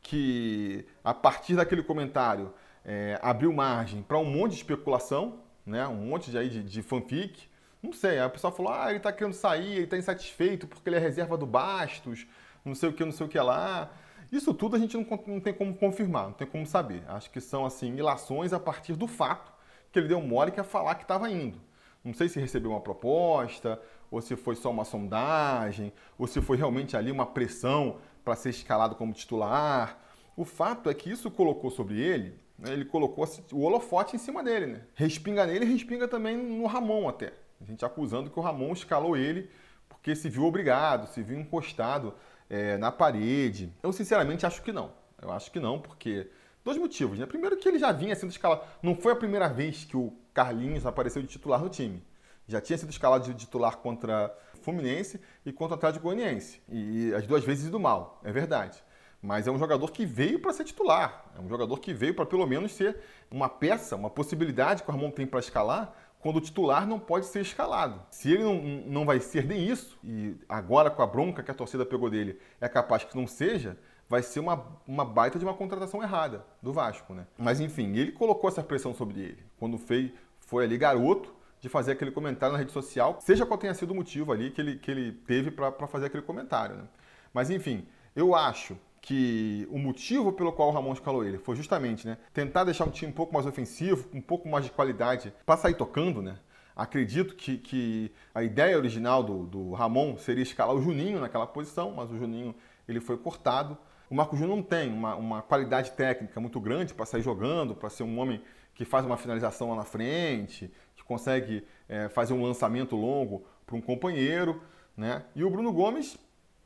que 0.00 0.86
a 1.04 1.12
partir 1.12 1.56
daquele 1.56 1.82
comentário 1.82 2.54
é, 2.86 3.18
abriu 3.20 3.52
margem 3.52 4.02
para 4.02 4.16
um 4.18 4.24
monte 4.24 4.52
de 4.52 4.56
especulação, 4.56 5.40
né? 5.66 5.86
um 5.86 6.06
monte 6.06 6.30
de, 6.30 6.38
aí 6.38 6.48
de, 6.48 6.62
de 6.62 6.82
fanfic. 6.82 7.50
Não 7.82 7.92
sei, 7.92 8.20
a 8.20 8.28
pessoa 8.28 8.52
falou, 8.52 8.72
ah, 8.72 8.88
ele 8.88 8.98
está 8.98 9.12
querendo 9.12 9.34
sair, 9.34 9.72
ele 9.72 9.84
está 9.84 9.96
insatisfeito 9.98 10.66
porque 10.68 10.88
ele 10.88 10.96
é 10.96 11.00
reserva 11.00 11.36
do 11.36 11.44
Bastos, 11.44 12.26
não 12.64 12.74
sei 12.74 12.88
o 12.88 12.92
que, 12.92 13.04
não 13.04 13.12
sei 13.12 13.26
o 13.26 13.28
que 13.28 13.38
lá. 13.38 13.90
Isso 14.30 14.54
tudo 14.54 14.76
a 14.76 14.78
gente 14.78 14.96
não, 14.96 15.04
não 15.26 15.40
tem 15.40 15.52
como 15.52 15.74
confirmar, 15.74 16.24
não 16.24 16.32
tem 16.32 16.46
como 16.46 16.64
saber. 16.64 17.02
Acho 17.08 17.30
que 17.30 17.40
são 17.40 17.66
assim 17.66 17.96
ilações 17.96 18.52
a 18.52 18.60
partir 18.60 18.94
do 18.94 19.06
fato 19.06 19.52
que 19.90 19.98
ele 19.98 20.08
deu 20.08 20.20
mole 20.22 20.50
que 20.50 20.58
ia 20.58 20.64
falar 20.64 20.94
que 20.94 21.02
estava 21.02 21.30
indo. 21.30 21.60
Não 22.04 22.14
sei 22.14 22.28
se 22.28 22.40
recebeu 22.40 22.70
uma 22.70 22.80
proposta, 22.80 23.80
ou 24.10 24.20
se 24.20 24.34
foi 24.36 24.56
só 24.56 24.70
uma 24.70 24.84
sondagem, 24.84 25.92
ou 26.18 26.26
se 26.26 26.40
foi 26.40 26.56
realmente 26.56 26.96
ali 26.96 27.10
uma 27.10 27.26
pressão 27.26 27.98
para 28.24 28.34
ser 28.34 28.50
escalado 28.50 28.94
como 28.94 29.12
titular. 29.12 29.98
O 30.36 30.44
fato 30.44 30.88
é 30.88 30.94
que 30.94 31.10
isso 31.10 31.30
colocou 31.30 31.70
sobre 31.70 32.00
ele, 32.00 32.38
né, 32.58 32.72
ele 32.72 32.84
colocou 32.84 33.28
o 33.52 33.62
holofote 33.62 34.16
em 34.16 34.18
cima 34.18 34.42
dele, 34.42 34.66
né? 34.66 34.82
Respinga 34.94 35.46
nele 35.46 35.64
respinga 35.64 36.08
também 36.08 36.36
no 36.36 36.66
Ramon 36.66 37.08
até. 37.08 37.32
A 37.62 37.64
gente 37.64 37.84
acusando 37.84 38.28
que 38.28 38.38
o 38.38 38.42
Ramon 38.42 38.72
escalou 38.72 39.16
ele 39.16 39.48
porque 39.88 40.16
se 40.16 40.28
viu 40.28 40.44
obrigado, 40.44 41.06
se 41.06 41.22
viu 41.22 41.38
encostado 41.38 42.12
é, 42.50 42.76
na 42.76 42.90
parede. 42.90 43.72
Eu 43.82 43.92
sinceramente 43.92 44.44
acho 44.44 44.60
que 44.62 44.72
não. 44.72 44.92
Eu 45.20 45.30
acho 45.30 45.50
que 45.50 45.60
não, 45.60 45.78
porque. 45.78 46.28
Dois 46.64 46.76
motivos, 46.78 47.18
né? 47.18 47.26
Primeiro 47.26 47.56
que 47.56 47.68
ele 47.68 47.78
já 47.78 47.90
vinha 47.90 48.14
sendo 48.14 48.30
escalado. 48.30 48.62
Não 48.80 48.94
foi 48.94 49.12
a 49.12 49.16
primeira 49.16 49.48
vez 49.48 49.84
que 49.84 49.96
o 49.96 50.12
Carlinhos 50.32 50.86
apareceu 50.86 51.20
de 51.20 51.26
titular 51.26 51.60
no 51.60 51.68
time. 51.68 52.02
Já 52.46 52.60
tinha 52.60 52.78
sido 52.78 52.90
escalado 52.90 53.24
de 53.24 53.34
titular 53.34 53.78
contra 53.78 54.32
Fluminense 54.60 55.20
e 55.44 55.52
contra 55.52 55.74
o 55.74 55.78
Atlético 55.78 56.04
Goianiense. 56.04 56.60
E 56.68 57.12
as 57.14 57.26
duas 57.26 57.44
vezes 57.44 57.68
do 57.68 57.80
mal, 57.80 58.20
é 58.22 58.30
verdade. 58.30 58.82
Mas 59.20 59.46
é 59.46 59.50
um 59.50 59.58
jogador 59.58 59.90
que 59.90 60.04
veio 60.04 60.40
para 60.40 60.52
ser 60.52 60.64
titular. 60.64 61.24
É 61.36 61.40
um 61.40 61.48
jogador 61.48 61.78
que 61.78 61.92
veio 61.92 62.14
para 62.14 62.26
pelo 62.26 62.46
menos 62.46 62.72
ser 62.72 62.96
uma 63.30 63.48
peça, 63.48 63.96
uma 63.96 64.10
possibilidade 64.10 64.82
que 64.82 64.88
o 64.88 64.92
Ramon 64.92 65.10
tem 65.10 65.26
para 65.26 65.40
escalar 65.40 65.96
quando 66.22 66.36
o 66.36 66.40
titular 66.40 66.86
não 66.86 67.00
pode 67.00 67.26
ser 67.26 67.40
escalado. 67.40 68.00
Se 68.10 68.30
ele 68.30 68.44
não, 68.44 68.54
não 68.86 69.04
vai 69.04 69.18
ser 69.18 69.44
nem 69.44 69.68
isso, 69.68 69.98
e 70.04 70.36
agora 70.48 70.88
com 70.88 71.02
a 71.02 71.06
bronca 71.06 71.42
que 71.42 71.50
a 71.50 71.54
torcida 71.54 71.84
pegou 71.84 72.08
dele 72.08 72.38
é 72.60 72.68
capaz 72.68 73.04
que 73.04 73.16
não 73.16 73.26
seja, 73.26 73.76
vai 74.08 74.22
ser 74.22 74.38
uma, 74.38 74.64
uma 74.86 75.04
baita 75.04 75.38
de 75.38 75.44
uma 75.44 75.52
contratação 75.52 76.00
errada 76.00 76.46
do 76.62 76.72
Vasco, 76.72 77.12
né? 77.12 77.26
Mas 77.36 77.60
enfim, 77.60 77.96
ele 77.96 78.12
colocou 78.12 78.48
essa 78.48 78.62
pressão 78.62 78.94
sobre 78.94 79.20
ele. 79.20 79.42
Quando 79.58 79.76
fez, 79.76 80.12
foi 80.38 80.64
ali 80.64 80.78
garoto 80.78 81.34
de 81.60 81.68
fazer 81.68 81.92
aquele 81.92 82.12
comentário 82.12 82.52
na 82.52 82.58
rede 82.58 82.72
social, 82.72 83.18
seja 83.20 83.44
qual 83.44 83.58
tenha 83.58 83.74
sido 83.74 83.90
o 83.90 83.94
motivo 83.94 84.32
ali 84.32 84.50
que 84.50 84.60
ele, 84.60 84.76
que 84.76 84.90
ele 84.90 85.12
teve 85.12 85.50
para 85.50 85.86
fazer 85.88 86.06
aquele 86.06 86.22
comentário, 86.22 86.76
né? 86.76 86.84
Mas 87.34 87.50
enfim, 87.50 87.86
eu 88.14 88.34
acho 88.34 88.76
que 89.02 89.66
o 89.68 89.78
motivo 89.78 90.32
pelo 90.32 90.52
qual 90.52 90.68
o 90.68 90.70
Ramon 90.70 90.92
escalou 90.92 91.24
ele 91.24 91.36
foi 91.36 91.56
justamente 91.56 92.06
né, 92.06 92.16
tentar 92.32 92.62
deixar 92.62 92.84
um 92.84 92.90
time 92.90 93.10
um 93.10 93.14
pouco 93.14 93.34
mais 93.34 93.44
ofensivo, 93.44 94.08
um 94.14 94.20
pouco 94.20 94.48
mais 94.48 94.64
de 94.64 94.70
qualidade 94.70 95.34
para 95.44 95.56
sair 95.56 95.74
tocando, 95.74 96.22
né? 96.22 96.38
Acredito 96.74 97.34
que, 97.34 97.58
que 97.58 98.12
a 98.34 98.42
ideia 98.42 98.78
original 98.78 99.22
do, 99.22 99.44
do, 99.44 99.72
Ramon 99.72 100.16
seria 100.16 100.42
escalar 100.42 100.74
o 100.74 100.80
Juninho 100.80 101.20
naquela 101.20 101.46
posição, 101.46 101.90
mas 101.90 102.10
o 102.10 102.16
Juninho 102.16 102.54
ele 102.88 102.98
foi 102.98 103.18
cortado. 103.18 103.76
O 104.08 104.14
Marco 104.14 104.36
Júnior 104.36 104.56
não 104.56 104.62
tem 104.62 104.90
uma, 104.90 105.14
uma 105.16 105.42
qualidade 105.42 105.90
técnica 105.90 106.40
muito 106.40 106.58
grande 106.60 106.94
para 106.94 107.04
sair 107.04 107.20
jogando, 107.20 107.74
para 107.74 107.90
ser 107.90 108.04
um 108.04 108.18
homem 108.18 108.40
que 108.74 108.86
faz 108.86 109.04
uma 109.04 109.18
finalização 109.18 109.68
lá 109.68 109.76
na 109.76 109.84
frente, 109.84 110.72
que 110.96 111.04
consegue 111.04 111.62
é, 111.88 112.08
fazer 112.08 112.32
um 112.32 112.42
lançamento 112.42 112.96
longo 112.96 113.44
para 113.66 113.76
um 113.76 113.80
companheiro. 113.80 114.62
Né? 114.96 115.22
E 115.36 115.44
o 115.44 115.50
Bruno 115.50 115.72
Gomes 115.72 116.16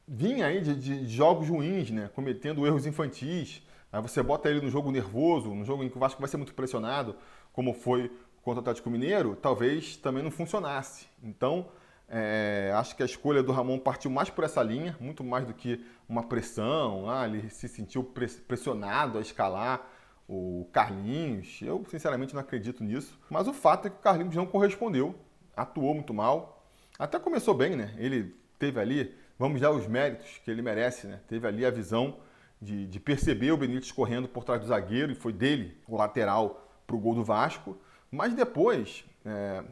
vinha 0.07 0.47
aí 0.47 0.61
de, 0.61 0.75
de, 0.75 1.09
jogos 1.09 1.49
ruins, 1.49 1.91
né? 1.91 2.11
Cometendo 2.15 2.67
erros 2.67 2.87
infantis. 2.87 3.63
Aí 3.93 4.01
você 4.01 4.23
bota 4.23 4.49
ele 4.49 4.61
no 4.61 4.71
jogo 4.71 4.91
nervoso, 4.91 5.55
no 5.55 5.65
jogo 5.65 5.83
em 5.83 5.89
que 5.89 5.97
o 5.97 6.01
Vasco 6.01 6.21
vai 6.21 6.29
ser 6.29 6.37
muito 6.37 6.55
pressionado, 6.55 7.17
como 7.53 7.73
foi 7.73 8.11
contra 8.43 8.61
o 8.61 8.63
Atlético 8.63 8.91
Mineiro, 8.91 9.35
talvez 9.35 9.97
também 9.97 10.23
não 10.23 10.31
funcionasse. 10.31 11.07
Então, 11.23 11.69
é, 12.09 12.71
acho 12.75 12.95
que 12.95 13.03
a 13.03 13.07
escolha 13.07 13.43
do 13.43 13.51
Ramon 13.51 13.79
partiu 13.79 14.11
mais 14.11 14.31
por 14.31 14.45
essa 14.45 14.63
linha, 14.63 14.97
muito 15.01 15.25
mais 15.25 15.45
do 15.45 15.53
que 15.53 15.85
uma 16.09 16.23
pressão. 16.23 17.11
Ah, 17.11 17.27
ele 17.27 17.51
se 17.51 17.67
sentiu 17.69 18.05
pressionado 18.47 19.19
a 19.19 19.21
escalar 19.21 19.89
o 20.29 20.69
Carlinhos. 20.73 21.61
Eu, 21.63 21.85
sinceramente, 21.89 22.35
não 22.35 22.41
acredito 22.41 22.85
nisso. 22.85 23.19
Mas 23.29 23.49
o 23.49 23.53
fato 23.53 23.89
é 23.89 23.91
que 23.91 23.97
o 23.97 24.01
Carlinhos 24.01 24.37
não 24.37 24.47
correspondeu, 24.47 25.15
atuou 25.57 25.95
muito 25.95 26.15
mal. 26.15 26.65
Até 26.99 27.19
começou 27.19 27.55
bem, 27.55 27.75
né? 27.75 27.95
Ele 27.99 28.35
teve 28.59 28.81
ali 28.81 29.15
vamos 29.39 29.61
dar 29.61 29.71
os 29.71 29.87
méritos 29.87 30.39
que 30.45 30.51
ele 30.51 30.63
merece, 30.63 31.07
né? 31.07 31.21
Teve 31.29 31.47
ali 31.47 31.65
a 31.65 31.71
visão 31.71 32.17
de, 32.61 32.87
de 32.87 33.01
perceber 33.01 33.53
o 33.53 33.57
Benítez 33.57 33.93
correndo 33.93 34.29
por 34.29 34.45
trás 34.45 34.61
do 34.61 34.67
zagueiro 34.67 35.13
e 35.13 35.15
foi 35.15 35.33
dele 35.33 35.77
o 35.87 35.97
lateral 35.97 36.69
para 36.87 36.97
o 36.97 36.99
gol 36.99 37.15
do 37.15 37.25
Vasco. 37.25 37.77
Mas 38.11 38.35
depois 38.35 39.05
é, 39.25 39.63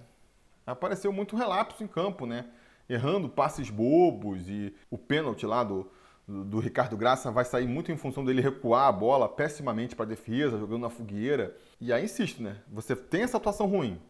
apareceu 0.67 1.13
muito 1.13 1.37
relapso 1.37 1.83
em 1.83 1.87
campo, 1.87 2.27
né? 2.27 2.47
Errando 2.89 3.29
passes 3.29 3.71
bobos 3.71 4.49
e 4.49 4.75
o 4.91 4.99
pênalti 4.99 5.47
lá 5.47 5.65
do, 5.65 5.91
do, 6.29 6.45
do 6.45 6.61
Ricardo 6.61 6.97
Graça 6.97 7.31
vai 7.31 7.45
sair 7.45 7.67
muito 7.67 7.91
em 7.91 7.97
função 7.97 8.25
dele 8.25 8.43
recuar 8.43 8.89
a 8.89 8.93
bola 8.93 9.29
pessimamente 9.29 9.97
para 9.97 10.05
a 10.05 10.09
defesa, 10.09 10.59
jogando 10.59 10.83
na 10.83 10.91
fogueira. 10.91 11.57
E 11.81 11.93
aí 11.93 12.05
insisto, 12.05 12.43
né? 12.43 12.59
Você 12.71 12.95
tem 12.95 13.23
essa 13.23 13.39
atuação 13.39 13.67
ruim 13.67 14.01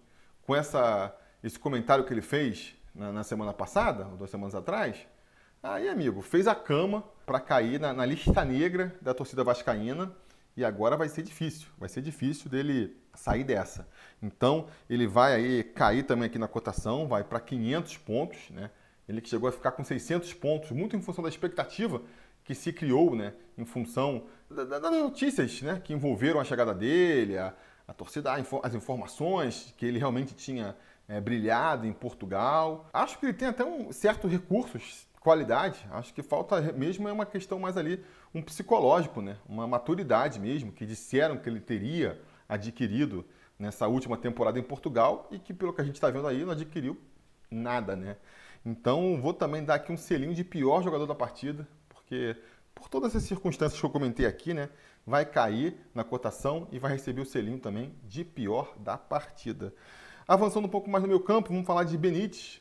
com 0.44 0.56
essa, 0.56 1.14
esse 1.42 1.58
comentário 1.58 2.04
que 2.04 2.12
ele 2.12 2.22
fez 2.22 2.74
na, 2.94 3.12
na 3.12 3.22
semana 3.22 3.52
passada, 3.52 4.04
duas 4.04 4.30
semanas 4.30 4.54
atrás, 4.54 5.06
Aí, 5.66 5.88
amigo, 5.88 6.20
fez 6.20 6.46
a 6.46 6.54
cama 6.54 7.02
para 7.24 7.40
cair 7.40 7.80
na, 7.80 7.90
na, 7.90 8.04
lista 8.04 8.44
negra 8.44 8.94
da 9.00 9.14
torcida 9.14 9.42
vascaína 9.42 10.14
e 10.54 10.62
agora 10.62 10.94
vai 10.94 11.08
ser 11.08 11.22
difícil, 11.22 11.68
vai 11.78 11.88
ser 11.88 12.02
difícil 12.02 12.50
dele 12.50 12.94
sair 13.14 13.44
dessa. 13.44 13.88
Então, 14.22 14.66
ele 14.90 15.06
vai 15.06 15.34
aí 15.34 15.64
cair 15.64 16.02
também 16.02 16.26
aqui 16.26 16.38
na 16.38 16.46
cotação, 16.46 17.08
vai 17.08 17.24
para 17.24 17.40
500 17.40 17.96
pontos, 17.96 18.50
né? 18.50 18.70
Ele 19.08 19.22
que 19.22 19.28
chegou 19.30 19.48
a 19.48 19.52
ficar 19.52 19.72
com 19.72 19.82
600 19.82 20.34
pontos, 20.34 20.70
muito 20.70 20.96
em 20.96 21.00
função 21.00 21.24
da 21.24 21.30
expectativa 21.30 22.02
que 22.44 22.54
se 22.54 22.70
criou, 22.70 23.16
né, 23.16 23.32
em 23.56 23.64
função 23.64 24.26
das 24.50 24.82
notícias, 24.82 25.62
né, 25.62 25.80
que 25.82 25.94
envolveram 25.94 26.40
a 26.40 26.44
chegada 26.44 26.74
dele, 26.74 27.38
a, 27.38 27.54
a 27.88 27.94
torcida, 27.94 28.30
as 28.62 28.74
informações 28.74 29.72
que 29.78 29.86
ele 29.86 29.98
realmente 29.98 30.34
tinha 30.34 30.76
é, 31.08 31.18
brilhado 31.22 31.86
em 31.86 31.92
Portugal. 31.92 32.86
Acho 32.92 33.18
que 33.18 33.24
ele 33.24 33.32
tem 33.32 33.48
até 33.48 33.64
um 33.64 33.90
certo 33.92 34.28
recursos 34.28 35.06
qualidade, 35.24 35.88
acho 35.90 36.12
que 36.12 36.22
falta 36.22 36.60
mesmo 36.72 37.08
é 37.08 37.12
uma 37.12 37.24
questão 37.24 37.58
mais 37.58 37.78
ali, 37.78 38.04
um 38.34 38.42
psicológico, 38.42 39.22
né? 39.22 39.38
uma 39.48 39.66
maturidade 39.66 40.38
mesmo, 40.38 40.70
que 40.70 40.84
disseram 40.84 41.38
que 41.38 41.48
ele 41.48 41.60
teria 41.60 42.20
adquirido 42.46 43.24
nessa 43.58 43.88
última 43.88 44.18
temporada 44.18 44.58
em 44.58 44.62
Portugal 44.62 45.26
e 45.30 45.38
que, 45.38 45.54
pelo 45.54 45.72
que 45.72 45.80
a 45.80 45.84
gente 45.84 45.94
está 45.94 46.10
vendo 46.10 46.26
aí, 46.26 46.44
não 46.44 46.52
adquiriu 46.52 47.00
nada. 47.50 47.96
Né? 47.96 48.18
Então, 48.66 49.18
vou 49.18 49.32
também 49.32 49.64
dar 49.64 49.76
aqui 49.76 49.90
um 49.90 49.96
selinho 49.96 50.34
de 50.34 50.44
pior 50.44 50.82
jogador 50.82 51.06
da 51.06 51.14
partida, 51.14 51.66
porque 51.88 52.36
por 52.74 52.90
todas 52.90 53.14
essas 53.14 53.26
circunstâncias 53.26 53.80
que 53.80 53.86
eu 53.86 53.90
comentei 53.90 54.26
aqui, 54.26 54.52
né, 54.52 54.68
vai 55.06 55.24
cair 55.24 55.74
na 55.94 56.04
cotação 56.04 56.68
e 56.70 56.78
vai 56.78 56.92
receber 56.92 57.22
o 57.22 57.26
selinho 57.26 57.58
também 57.58 57.94
de 58.02 58.24
pior 58.24 58.74
da 58.76 58.98
partida. 58.98 59.72
Avançando 60.28 60.66
um 60.66 60.70
pouco 60.70 60.90
mais 60.90 61.02
no 61.02 61.08
meu 61.08 61.20
campo, 61.20 61.48
vamos 61.48 61.66
falar 61.66 61.84
de 61.84 61.96
Benítez, 61.96 62.60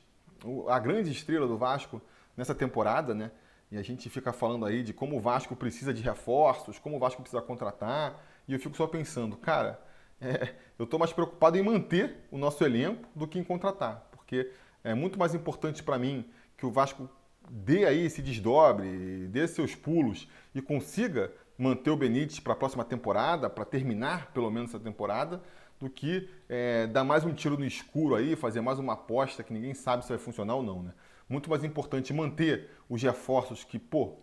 a 0.69 0.79
grande 0.79 1.11
estrela 1.11 1.45
do 1.45 1.57
Vasco, 1.57 2.01
nessa 2.35 2.55
temporada, 2.55 3.13
né? 3.13 3.31
E 3.71 3.77
a 3.77 3.81
gente 3.81 4.09
fica 4.09 4.31
falando 4.31 4.65
aí 4.65 4.83
de 4.83 4.93
como 4.93 5.17
o 5.17 5.19
Vasco 5.19 5.55
precisa 5.55 5.93
de 5.93 6.01
reforços, 6.01 6.77
como 6.77 6.97
o 6.97 6.99
Vasco 6.99 7.21
precisa 7.21 7.41
contratar, 7.41 8.23
e 8.47 8.53
eu 8.53 8.59
fico 8.59 8.75
só 8.75 8.85
pensando, 8.85 9.35
cara, 9.35 9.81
é, 10.21 10.53
eu 10.77 10.83
estou 10.83 10.99
mais 10.99 11.11
preocupado 11.11 11.57
em 11.57 11.63
manter 11.63 12.27
o 12.31 12.37
nosso 12.37 12.63
elenco 12.63 13.07
do 13.15 13.27
que 13.27 13.39
em 13.39 13.43
contratar, 13.43 14.07
porque 14.11 14.51
é 14.83 14.93
muito 14.93 15.17
mais 15.17 15.33
importante 15.33 15.81
para 15.81 15.97
mim 15.97 16.25
que 16.57 16.65
o 16.65 16.71
Vasco 16.71 17.09
dê 17.49 17.85
aí 17.85 18.05
esse 18.05 18.21
desdobre, 18.21 19.27
dê 19.27 19.47
seus 19.47 19.75
pulos 19.75 20.29
e 20.53 20.61
consiga 20.61 21.31
manter 21.57 21.89
o 21.89 21.97
Benítez 21.97 22.39
para 22.39 22.53
a 22.53 22.55
próxima 22.55 22.83
temporada, 22.85 23.49
para 23.49 23.65
terminar 23.65 24.31
pelo 24.31 24.49
menos 24.49 24.69
essa 24.69 24.79
temporada, 24.79 25.41
do 25.79 25.89
que 25.89 26.29
é, 26.47 26.87
dar 26.87 27.03
mais 27.03 27.25
um 27.25 27.33
tiro 27.33 27.57
no 27.57 27.65
escuro 27.65 28.15
aí, 28.15 28.35
fazer 28.35 28.61
mais 28.61 28.79
uma 28.79 28.93
aposta 28.93 29.43
que 29.43 29.51
ninguém 29.51 29.73
sabe 29.73 30.03
se 30.03 30.09
vai 30.09 30.17
funcionar 30.17 30.55
ou 30.55 30.63
não, 30.63 30.83
né? 30.83 30.93
Muito 31.33 31.49
mais 31.49 31.63
importante 31.63 32.13
manter 32.13 32.69
os 32.87 33.01
reforços 33.01 33.63
que, 33.63 33.79
pô, 33.79 34.13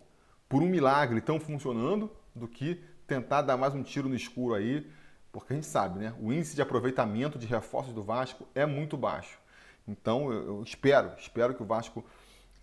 por 0.47 0.63
um 0.63 0.67
milagre 0.67 1.19
estão 1.19 1.41
funcionando, 1.41 2.09
do 2.33 2.47
que 2.47 2.81
tentar 3.05 3.41
dar 3.41 3.57
mais 3.57 3.75
um 3.75 3.83
tiro 3.83 4.07
no 4.07 4.15
escuro 4.15 4.53
aí, 4.53 4.89
porque 5.29 5.51
a 5.51 5.55
gente 5.57 5.67
sabe, 5.67 5.99
né? 5.99 6.13
O 6.21 6.31
índice 6.31 6.55
de 6.55 6.61
aproveitamento 6.61 7.37
de 7.37 7.45
reforços 7.45 7.93
do 7.93 8.01
Vasco 8.01 8.47
é 8.55 8.65
muito 8.65 8.95
baixo. 8.95 9.37
Então 9.85 10.31
eu, 10.31 10.63
espero, 10.63 11.11
espero 11.17 11.53
que 11.53 11.61
o 11.61 11.65
Vasco, 11.65 12.05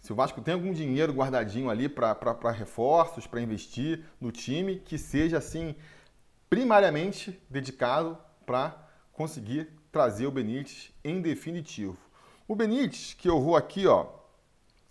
se 0.00 0.10
o 0.14 0.16
Vasco 0.16 0.40
tem 0.40 0.54
algum 0.54 0.72
dinheiro 0.72 1.12
guardadinho 1.12 1.68
ali 1.68 1.86
para 1.86 2.50
reforços, 2.50 3.26
para 3.26 3.42
investir 3.42 4.02
no 4.18 4.32
time, 4.32 4.78
que 4.80 4.96
seja 4.96 5.36
assim 5.36 5.74
primariamente 6.48 7.38
dedicado 7.50 8.16
para 8.46 8.74
conseguir 9.12 9.68
trazer 9.92 10.26
o 10.26 10.30
Benítez 10.30 10.90
em 11.04 11.20
definitivo. 11.20 11.98
O 12.46 12.56
Benítez, 12.56 13.12
que 13.12 13.28
eu 13.28 13.38
vou 13.42 13.54
aqui, 13.54 13.86
ó, 13.86 14.17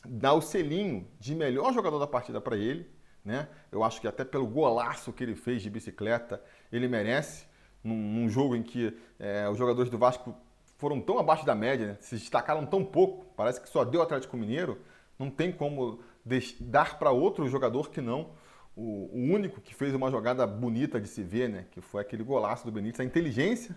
dá 0.05 0.33
o 0.33 0.41
selinho 0.41 1.07
de 1.19 1.35
melhor 1.35 1.73
jogador 1.73 1.99
da 1.99 2.07
partida 2.07 2.39
para 2.41 2.57
ele. 2.57 2.89
Né? 3.23 3.47
Eu 3.71 3.83
acho 3.83 3.99
que 3.99 4.07
até 4.07 4.23
pelo 4.23 4.47
golaço 4.47 5.11
que 5.11 5.23
ele 5.23 5.35
fez 5.35 5.61
de 5.61 5.69
bicicleta, 5.69 6.41
ele 6.71 6.87
merece. 6.87 7.45
Num, 7.83 7.95
num 7.95 8.29
jogo 8.29 8.55
em 8.55 8.63
que 8.63 8.97
é, 9.19 9.47
os 9.47 9.57
jogadores 9.57 9.89
do 9.89 9.97
Vasco 9.97 10.35
foram 10.77 10.99
tão 10.99 11.19
abaixo 11.19 11.45
da 11.45 11.55
média, 11.55 11.87
né? 11.87 11.97
se 11.99 12.15
destacaram 12.15 12.65
tão 12.65 12.83
pouco, 12.83 13.25
parece 13.35 13.61
que 13.61 13.69
só 13.69 13.85
deu 13.85 14.01
Atlético 14.01 14.35
Mineiro, 14.35 14.79
não 15.17 15.29
tem 15.29 15.51
como 15.51 15.99
dar 16.59 16.99
para 16.99 17.11
outro 17.11 17.47
jogador 17.47 17.89
que 17.89 18.01
não 18.01 18.31
o, 18.77 19.09
o, 19.11 19.33
único 19.33 19.59
que 19.59 19.73
fez 19.73 19.95
uma 19.95 20.11
jogada 20.11 20.45
bonita 20.45 21.01
de 21.01 21.07
se 21.07 21.23
ver, 21.23 21.49
né? 21.49 21.65
que 21.71 21.81
foi 21.81 22.01
aquele 22.01 22.23
golaço 22.23 22.63
do 22.63 22.71
Benítez, 22.71 22.99
a 22.99 23.03
inteligência 23.03 23.75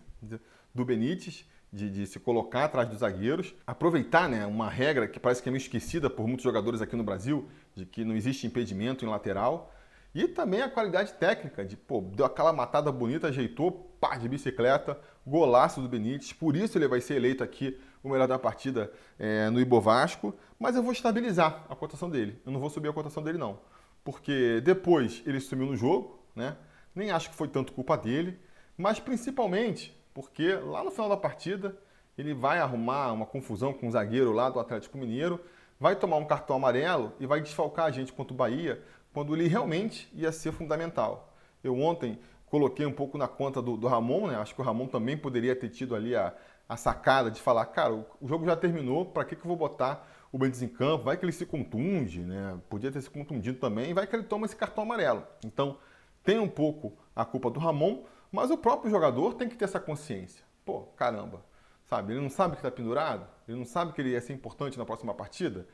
do 0.74 0.84
Benítez 0.84 1.48
de, 1.72 1.88
de, 1.90 2.06
se 2.06 2.18
colocar 2.18 2.64
atrás 2.64 2.88
dos 2.88 2.98
zagueiros, 2.98 3.54
aproveitar 3.66 4.28
né, 4.28 4.44
uma 4.46 4.68
regra 4.68 5.06
que 5.06 5.20
parece 5.20 5.42
que 5.42 5.48
é 5.48 5.52
meio 5.52 5.62
esquecida 5.62 6.10
por 6.10 6.26
muitos 6.26 6.42
jogadores 6.42 6.82
aqui 6.82 6.96
no 6.96 7.04
Brasil, 7.04 7.48
de 7.74 7.86
que 7.86 8.04
não 8.04 8.16
existe 8.16 8.46
impedimento 8.46 9.04
em 9.04 9.08
lateral, 9.08 9.72
e 10.12 10.26
também 10.26 10.60
a 10.60 10.68
qualidade 10.68 11.12
técnica, 11.14 11.64
de 11.64 11.76
pô, 11.76 12.00
deu 12.00 12.26
aquela 12.26 12.52
matada 12.52 12.90
bonita, 12.90 13.28
ajeitou, 13.28 13.94
pá, 14.00 14.16
de 14.16 14.28
bicicleta, 14.28 14.98
golaço 15.24 15.80
do 15.80 15.88
Benítez, 15.88 16.32
por 16.32 16.56
isso 16.56 16.76
ele 16.76 16.88
vai 16.88 17.00
ser 17.00 17.14
eleito 17.14 17.44
aqui 17.44 17.78
o 18.02 18.08
melhor 18.08 18.26
da 18.26 18.38
partida 18.38 18.90
é, 19.18 19.48
no 19.50 19.60
Ibovasco, 19.60 20.34
mas 20.58 20.74
eu 20.74 20.82
vou 20.82 20.92
estabilizar 20.92 21.64
a 21.68 21.76
cotação 21.76 22.10
dele. 22.10 22.40
Eu 22.44 22.50
não 22.50 22.58
vou 22.58 22.70
subir 22.70 22.88
a 22.88 22.92
cotação 22.92 23.22
dele, 23.22 23.38
não. 23.38 23.60
Porque 24.02 24.60
depois 24.62 25.22
ele 25.26 25.38
sumiu 25.38 25.66
no 25.66 25.76
jogo, 25.76 26.18
né? 26.34 26.56
Nem 26.94 27.10
acho 27.10 27.30
que 27.30 27.36
foi 27.36 27.46
tanto 27.46 27.72
culpa 27.72 27.96
dele, 27.96 28.38
mas 28.76 28.98
principalmente 28.98 29.96
porque 30.14 30.54
lá 30.54 30.82
no 30.82 30.90
final 30.90 31.08
da 31.08 31.16
partida 31.16 31.76
ele 32.16 32.34
vai 32.34 32.58
arrumar 32.58 33.12
uma 33.12 33.26
confusão 33.26 33.72
com 33.72 33.88
o 33.88 33.90
zagueiro 33.90 34.32
lá 34.32 34.50
do 34.50 34.60
Atlético 34.60 34.98
Mineiro, 34.98 35.40
vai 35.78 35.96
tomar 35.96 36.16
um 36.16 36.24
cartão 36.24 36.56
amarelo 36.56 37.12
e 37.18 37.26
vai 37.26 37.40
desfalcar 37.40 37.86
a 37.86 37.90
gente 37.90 38.12
contra 38.12 38.34
o 38.34 38.36
Bahia, 38.36 38.82
quando 39.12 39.34
ele 39.34 39.48
realmente 39.48 40.08
ia 40.14 40.30
ser 40.30 40.52
fundamental. 40.52 41.34
Eu 41.64 41.78
ontem 41.80 42.18
coloquei 42.46 42.84
um 42.84 42.92
pouco 42.92 43.16
na 43.16 43.28
conta 43.28 43.62
do, 43.62 43.76
do 43.76 43.86
Ramon, 43.86 44.26
né? 44.26 44.36
Acho 44.36 44.54
que 44.54 44.60
o 44.60 44.64
Ramon 44.64 44.86
também 44.86 45.16
poderia 45.16 45.54
ter 45.56 45.68
tido 45.68 45.94
ali 45.94 46.14
a, 46.14 46.34
a 46.68 46.76
sacada 46.76 47.30
de 47.30 47.40
falar, 47.40 47.64
cara, 47.66 47.94
o, 47.94 48.04
o 48.20 48.28
jogo 48.28 48.44
já 48.44 48.56
terminou, 48.56 49.06
para 49.06 49.24
que, 49.24 49.34
que 49.34 49.42
eu 49.42 49.48
vou 49.48 49.56
botar 49.56 50.06
o 50.32 50.38
Benítez 50.38 50.62
em 50.62 50.68
campo? 50.68 51.04
Vai 51.04 51.16
que 51.16 51.24
ele 51.24 51.32
se 51.32 51.46
contunde, 51.46 52.20
né? 52.20 52.58
Podia 52.68 52.92
ter 52.92 53.00
se 53.00 53.10
contundido 53.10 53.58
também, 53.58 53.94
vai 53.94 54.06
que 54.06 54.14
ele 54.14 54.24
toma 54.24 54.46
esse 54.46 54.56
cartão 54.56 54.84
amarelo. 54.84 55.24
Então, 55.44 55.78
tem 56.22 56.38
um 56.38 56.48
pouco 56.48 56.92
a 57.14 57.24
culpa 57.24 57.50
do 57.50 57.58
Ramon, 57.58 58.04
mas 58.32 58.50
o 58.50 58.56
próprio 58.56 58.90
jogador 58.90 59.34
tem 59.34 59.48
que 59.48 59.56
ter 59.56 59.64
essa 59.64 59.80
consciência. 59.80 60.44
Pô, 60.64 60.82
caramba, 60.96 61.44
sabe? 61.84 62.12
Ele 62.12 62.20
não 62.20 62.30
sabe 62.30 62.54
que 62.54 62.60
está 62.60 62.70
pendurado? 62.70 63.26
Ele 63.48 63.58
não 63.58 63.64
sabe 63.64 63.92
que 63.92 64.00
ele 64.00 64.10
ia 64.10 64.20
ser 64.20 64.32
importante 64.32 64.78
na 64.78 64.84
próxima 64.84 65.12
partida? 65.14 65.66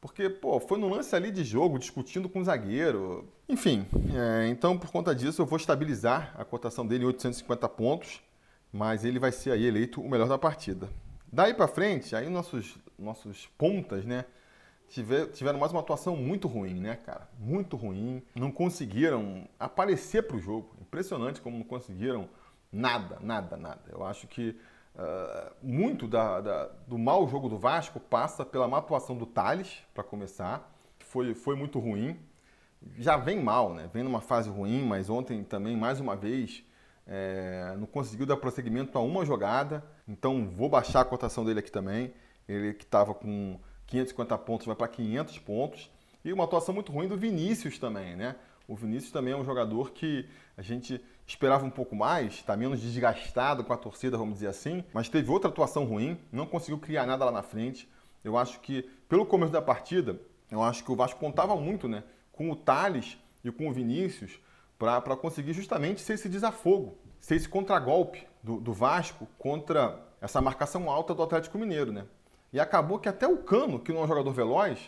Porque, 0.00 0.28
pô, 0.28 0.58
foi 0.58 0.78
no 0.78 0.88
lance 0.88 1.14
ali 1.14 1.30
de 1.30 1.44
jogo, 1.44 1.78
discutindo 1.78 2.28
com 2.28 2.40
o 2.40 2.44
zagueiro. 2.44 3.32
Enfim, 3.48 3.86
é, 4.14 4.48
então 4.48 4.76
por 4.76 4.90
conta 4.90 5.14
disso 5.14 5.40
eu 5.40 5.46
vou 5.46 5.56
estabilizar 5.56 6.34
a 6.36 6.44
cotação 6.44 6.84
dele 6.84 7.04
em 7.04 7.06
850 7.06 7.68
pontos, 7.68 8.20
mas 8.72 9.04
ele 9.04 9.20
vai 9.20 9.30
ser 9.30 9.52
aí 9.52 9.64
eleito 9.64 10.00
o 10.00 10.10
melhor 10.10 10.28
da 10.28 10.36
partida. 10.36 10.88
Daí 11.32 11.54
para 11.54 11.68
frente, 11.68 12.16
aí 12.16 12.28
nossos, 12.28 12.76
nossos 12.98 13.46
pontas, 13.56 14.04
né, 14.04 14.24
tiver, 14.92 15.26
tiveram 15.28 15.58
mais 15.58 15.72
uma 15.72 15.80
atuação 15.80 16.14
muito 16.14 16.46
ruim, 16.46 16.74
né, 16.74 16.96
cara? 16.96 17.26
Muito 17.38 17.76
ruim. 17.76 18.22
Não 18.34 18.52
conseguiram 18.52 19.48
aparecer 19.58 20.22
para 20.22 20.36
o 20.36 20.40
jogo. 20.40 20.76
Impressionante 20.80 21.40
como 21.40 21.56
não 21.56 21.64
conseguiram 21.64 22.28
nada, 22.70 23.18
nada, 23.20 23.56
nada. 23.56 23.82
Eu 23.88 24.04
acho 24.04 24.26
que 24.26 24.56
Uh, 24.94 25.50
muito 25.62 26.06
da, 26.06 26.42
da, 26.42 26.66
do 26.86 26.98
mau 26.98 27.26
jogo 27.26 27.48
do 27.48 27.56
Vasco 27.56 27.98
passa 27.98 28.44
pela 28.44 28.68
má 28.68 28.76
atuação 28.76 29.16
do 29.16 29.24
Thales, 29.24 29.78
para 29.94 30.04
começar. 30.04 30.70
Foi, 30.98 31.34
foi 31.34 31.56
muito 31.56 31.78
ruim. 31.78 32.20
Já 32.98 33.16
vem 33.16 33.42
mal, 33.42 33.72
né? 33.72 33.88
Vem 33.90 34.02
numa 34.02 34.20
fase 34.20 34.50
ruim, 34.50 34.84
mas 34.84 35.08
ontem 35.08 35.42
também, 35.44 35.74
mais 35.78 35.98
uma 35.98 36.14
vez, 36.14 36.62
é, 37.06 37.74
não 37.78 37.86
conseguiu 37.86 38.26
dar 38.26 38.36
prosseguimento 38.36 38.98
a 38.98 39.00
uma 39.00 39.24
jogada. 39.24 39.82
Então 40.06 40.46
vou 40.50 40.68
baixar 40.68 41.00
a 41.00 41.06
cotação 41.06 41.42
dele 41.42 41.60
aqui 41.60 41.72
também. 41.72 42.12
Ele 42.46 42.74
que 42.74 42.84
estava 42.84 43.14
com 43.14 43.58
550 43.92 44.38
pontos 44.38 44.66
vai 44.66 44.74
para 44.74 44.88
500 44.88 45.38
pontos. 45.40 45.90
E 46.24 46.32
uma 46.32 46.44
atuação 46.44 46.74
muito 46.74 46.90
ruim 46.90 47.08
do 47.08 47.16
Vinícius 47.16 47.78
também, 47.78 48.16
né? 48.16 48.36
O 48.66 48.74
Vinícius 48.74 49.12
também 49.12 49.34
é 49.34 49.36
um 49.36 49.44
jogador 49.44 49.90
que 49.90 50.26
a 50.56 50.62
gente 50.62 51.02
esperava 51.26 51.64
um 51.64 51.70
pouco 51.70 51.94
mais, 51.94 52.34
está 52.34 52.56
menos 52.56 52.80
desgastado 52.80 53.64
com 53.64 53.72
a 53.72 53.76
torcida, 53.76 54.16
vamos 54.16 54.34
dizer 54.34 54.46
assim, 54.46 54.84
mas 54.94 55.08
teve 55.08 55.30
outra 55.30 55.50
atuação 55.50 55.84
ruim, 55.84 56.18
não 56.30 56.46
conseguiu 56.46 56.78
criar 56.78 57.06
nada 57.06 57.24
lá 57.24 57.32
na 57.32 57.42
frente. 57.42 57.88
Eu 58.24 58.38
acho 58.38 58.60
que, 58.60 58.82
pelo 59.08 59.26
começo 59.26 59.52
da 59.52 59.60
partida, 59.60 60.18
eu 60.50 60.62
acho 60.62 60.84
que 60.84 60.92
o 60.92 60.96
Vasco 60.96 61.18
contava 61.18 61.56
muito 61.56 61.88
né, 61.88 62.04
com 62.30 62.50
o 62.50 62.56
Thales 62.56 63.18
e 63.44 63.50
com 63.50 63.68
o 63.68 63.72
Vinícius 63.72 64.38
para 64.78 65.16
conseguir 65.16 65.52
justamente 65.52 66.00
ser 66.00 66.14
esse 66.14 66.28
desafogo, 66.28 66.96
ser 67.20 67.34
esse 67.36 67.48
contragolpe 67.48 68.26
do, 68.42 68.60
do 68.60 68.72
Vasco 68.72 69.26
contra 69.38 70.00
essa 70.20 70.40
marcação 70.40 70.88
alta 70.88 71.14
do 71.14 71.22
Atlético 71.22 71.58
Mineiro. 71.58 71.92
Né? 71.92 72.04
E 72.52 72.60
acabou 72.60 72.98
que 72.98 73.08
até 73.08 73.26
o 73.26 73.38
Cano, 73.38 73.78
que 73.80 73.92
não 73.92 74.00
é 74.02 74.04
um 74.04 74.08
jogador 74.08 74.32
veloz, 74.32 74.78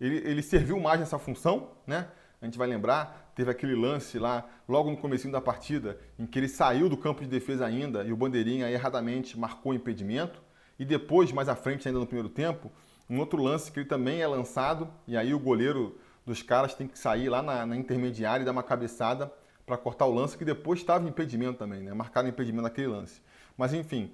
ele, 0.00 0.16
ele 0.18 0.42
serviu 0.42 0.78
mais 0.78 1.00
nessa 1.00 1.18
função, 1.18 1.70
né? 1.86 2.08
A 2.40 2.44
gente 2.44 2.58
vai 2.58 2.68
lembrar, 2.68 3.32
teve 3.34 3.50
aquele 3.50 3.74
lance 3.74 4.18
lá, 4.18 4.46
logo 4.68 4.90
no 4.90 4.96
começo 4.98 5.30
da 5.30 5.40
partida, 5.40 5.98
em 6.18 6.26
que 6.26 6.38
ele 6.38 6.48
saiu 6.48 6.90
do 6.90 6.96
campo 6.96 7.22
de 7.22 7.28
defesa 7.28 7.64
ainda 7.64 8.04
e 8.04 8.12
o 8.12 8.16
Bandeirinha 8.16 8.70
erradamente 8.70 9.38
marcou 9.38 9.72
o 9.72 9.74
impedimento. 9.74 10.42
E 10.78 10.84
depois, 10.84 11.32
mais 11.32 11.48
à 11.48 11.54
frente, 11.54 11.88
ainda 11.88 12.00
no 12.00 12.06
primeiro 12.06 12.28
tempo, 12.28 12.70
um 13.08 13.18
outro 13.18 13.42
lance 13.42 13.72
que 13.72 13.80
ele 13.80 13.88
também 13.88 14.20
é 14.20 14.26
lançado 14.26 14.92
e 15.06 15.16
aí 15.16 15.32
o 15.32 15.38
goleiro 15.38 15.98
dos 16.26 16.42
caras 16.42 16.74
tem 16.74 16.86
que 16.86 16.98
sair 16.98 17.28
lá 17.28 17.42
na, 17.42 17.64
na 17.64 17.76
intermediária 17.76 18.42
e 18.42 18.44
dar 18.44 18.52
uma 18.52 18.62
cabeçada 18.62 19.32
para 19.64 19.78
cortar 19.78 20.04
o 20.04 20.12
lance, 20.12 20.36
que 20.36 20.44
depois 20.44 20.80
estava 20.80 21.08
impedimento 21.08 21.58
também, 21.58 21.80
né? 21.80 21.94
Marcaram 21.94 22.28
impedimento 22.28 22.64
naquele 22.64 22.88
lance. 22.88 23.22
Mas 23.56 23.72
enfim, 23.72 24.12